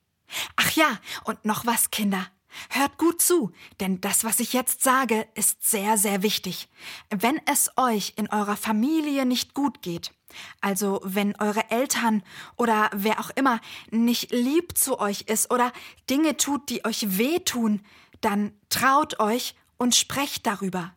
Ach 0.56 0.70
ja, 0.72 0.98
und 1.24 1.44
noch 1.44 1.66
was, 1.66 1.90
Kinder. 1.90 2.26
Hört 2.70 2.98
gut 2.98 3.20
zu, 3.20 3.52
denn 3.80 4.00
das, 4.00 4.24
was 4.24 4.40
ich 4.40 4.52
jetzt 4.52 4.82
sage, 4.82 5.26
ist 5.34 5.68
sehr, 5.68 5.96
sehr 5.96 6.22
wichtig. 6.22 6.68
Wenn 7.10 7.40
es 7.46 7.70
euch 7.76 8.14
in 8.16 8.28
eurer 8.28 8.56
Familie 8.56 9.24
nicht 9.26 9.54
gut 9.54 9.82
geht, 9.82 10.12
also 10.60 11.00
wenn 11.04 11.34
eure 11.40 11.70
Eltern 11.70 12.22
oder 12.56 12.90
wer 12.92 13.20
auch 13.20 13.30
immer 13.30 13.60
nicht 13.90 14.32
lieb 14.32 14.76
zu 14.76 15.00
euch 15.00 15.22
ist 15.22 15.50
oder 15.50 15.72
Dinge 16.08 16.36
tut, 16.36 16.68
die 16.68 16.84
euch 16.84 17.18
wehtun, 17.18 17.80
dann 18.20 18.52
traut 18.68 19.20
euch 19.20 19.54
und 19.76 19.94
sprecht 19.94 20.46
darüber. 20.46 20.94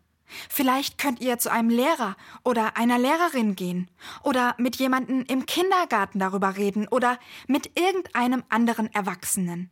Vielleicht 0.50 0.98
könnt 0.98 1.22
ihr 1.22 1.38
zu 1.38 1.52
einem 1.52 1.70
Lehrer 1.70 2.16
oder 2.44 2.78
einer 2.78 2.98
Lehrerin 2.98 3.56
gehen 3.56 3.90
oder 4.24 4.56
mit 4.58 4.78
jemandem 4.78 5.24
im 5.28 5.46
Kindergarten 5.46 6.20
darüber 6.20 6.58
reden 6.58 6.88
oder 6.88 7.20
mit 7.48 7.78
irgendeinem 7.80 8.44
anderen 8.50 8.94
Erwachsenen. 8.94 9.70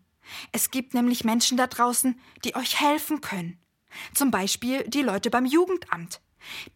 Es 0.52 0.72
gibt 0.72 0.94
nämlich 0.94 1.24
Menschen 1.24 1.58
da 1.58 1.68
draußen, 1.68 2.20
die 2.46 2.56
euch 2.56 2.80
helfen 2.80 3.22
können. 3.22 3.60
Zum 4.14 4.32
Beispiel 4.32 4.84
die 4.88 5.02
Leute 5.02 5.30
beim 5.30 5.46
Jugendamt. 5.46 6.22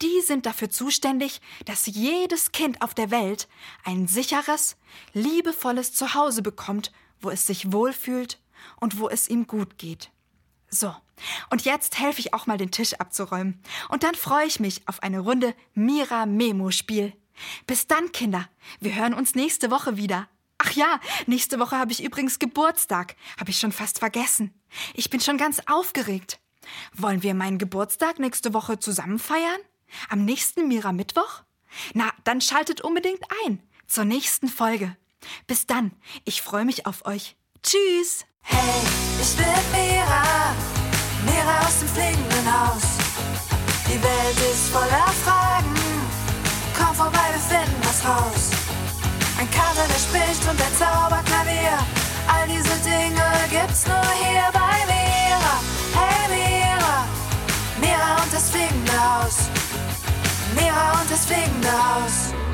Die 0.01 0.21
sind 0.21 0.45
dafür 0.45 0.69
zuständig, 0.69 1.41
dass 1.65 1.86
jedes 1.86 2.51
Kind 2.51 2.82
auf 2.82 2.93
der 2.93 3.12
Welt 3.12 3.47
ein 3.84 4.08
sicheres, 4.08 4.77
liebevolles 5.13 5.93
Zuhause 5.93 6.41
bekommt, 6.41 6.91
wo 7.19 7.30
es 7.30 7.47
sich 7.47 7.71
wohlfühlt 7.71 8.39
und 8.80 8.99
wo 8.99 9.10
es 9.10 9.30
ihm 9.30 9.47
gut 9.47 9.77
geht. 9.77 10.12
So, 10.69 10.93
und 11.49 11.63
jetzt 11.65 11.99
helfe 11.99 12.19
ich 12.19 12.34
auch 12.34 12.45
mal 12.45 12.58
den 12.58 12.71
Tisch 12.71 12.93
abzuräumen. 12.95 13.62
Und 13.89 14.03
dann 14.03 14.15
freue 14.15 14.45
ich 14.45 14.60
mich 14.60 14.88
auf 14.88 15.01
eine 15.01 15.19
Runde 15.19 15.56
Mira-Memo-Spiel. 15.73 17.13
Bis 17.65 17.88
dann, 17.88 18.12
Kinder. 18.12 18.49
Wir 18.80 18.95
hören 18.95 19.13
uns 19.13 19.36
nächste 19.36 19.71
Woche 19.71 19.97
wieder. 19.97 20.27
Ach 20.58 20.71
ja, 20.71 20.99
nächste 21.27 21.60
Woche 21.60 21.77
habe 21.77 21.91
ich 21.91 22.03
übrigens 22.03 22.39
Geburtstag. 22.39 23.15
Habe 23.39 23.51
ich 23.51 23.60
schon 23.60 23.71
fast 23.71 23.99
vergessen. 23.99 24.53
Ich 24.93 25.10
bin 25.10 25.21
schon 25.21 25.38
ganz 25.38 25.62
aufgeregt. 25.67 26.39
Wollen 26.93 27.23
wir 27.23 27.34
meinen 27.34 27.58
Geburtstag 27.58 28.19
nächste 28.19 28.53
Woche 28.53 28.80
zusammen 28.80 29.19
feiern? 29.19 29.60
Am 30.10 30.25
nächsten 30.25 30.67
Mira-Mittwoch? 30.67 31.43
Na, 31.93 32.12
dann 32.23 32.41
schaltet 32.41 32.82
unbedingt 32.82 33.21
ein 33.45 33.62
zur 33.88 34.06
nächsten 34.06 34.47
Folge. 34.47 34.95
Bis 35.47 35.65
dann. 35.65 35.91
Ich 36.25 36.41
freue 36.41 36.65
mich 36.65 36.86
auf 36.86 37.06
euch. 37.06 37.36
Tschüss. 37.63 38.25
Hey, 38.41 38.82
ich 39.21 39.36
bin 39.36 39.45
Mira, 39.71 40.56
Mira 41.25 41.60
aus 41.65 41.80
dem 41.80 41.88
fliegenden 41.89 42.47
Haus. 42.47 42.84
Die 43.88 44.01
Welt 44.01 44.51
ist 44.51 44.69
voller 44.69 45.12
Fragen, 45.23 45.75
komm 46.77 46.95
vorbei, 46.95 47.27
wir 47.32 47.39
finden 47.39 47.82
was 47.84 48.06
raus. 48.06 48.51
Ein 49.39 49.49
Kater, 49.51 49.86
der 49.88 49.99
spricht 49.99 50.43
und 50.49 50.60
ein 50.62 50.75
Zauberklavier, 50.77 51.77
all 52.27 52.47
diese 52.47 52.75
Dinge 52.84 53.27
gibt's 53.49 53.86
nur 53.86 54.10
hier 54.13 54.49
bei 54.53 54.86
Mira. 54.88 55.56
Hey 55.93 56.27
Mira, 56.30 56.46
Mira 57.97 58.21
und 58.23 58.31
das 58.31 58.51
fliegende 58.51 58.91
Haus. 58.91 59.49
Mira 60.53 61.01
und 61.01 61.10
das 61.10 61.25
fliegende 61.25 61.71
Haus. 61.71 62.46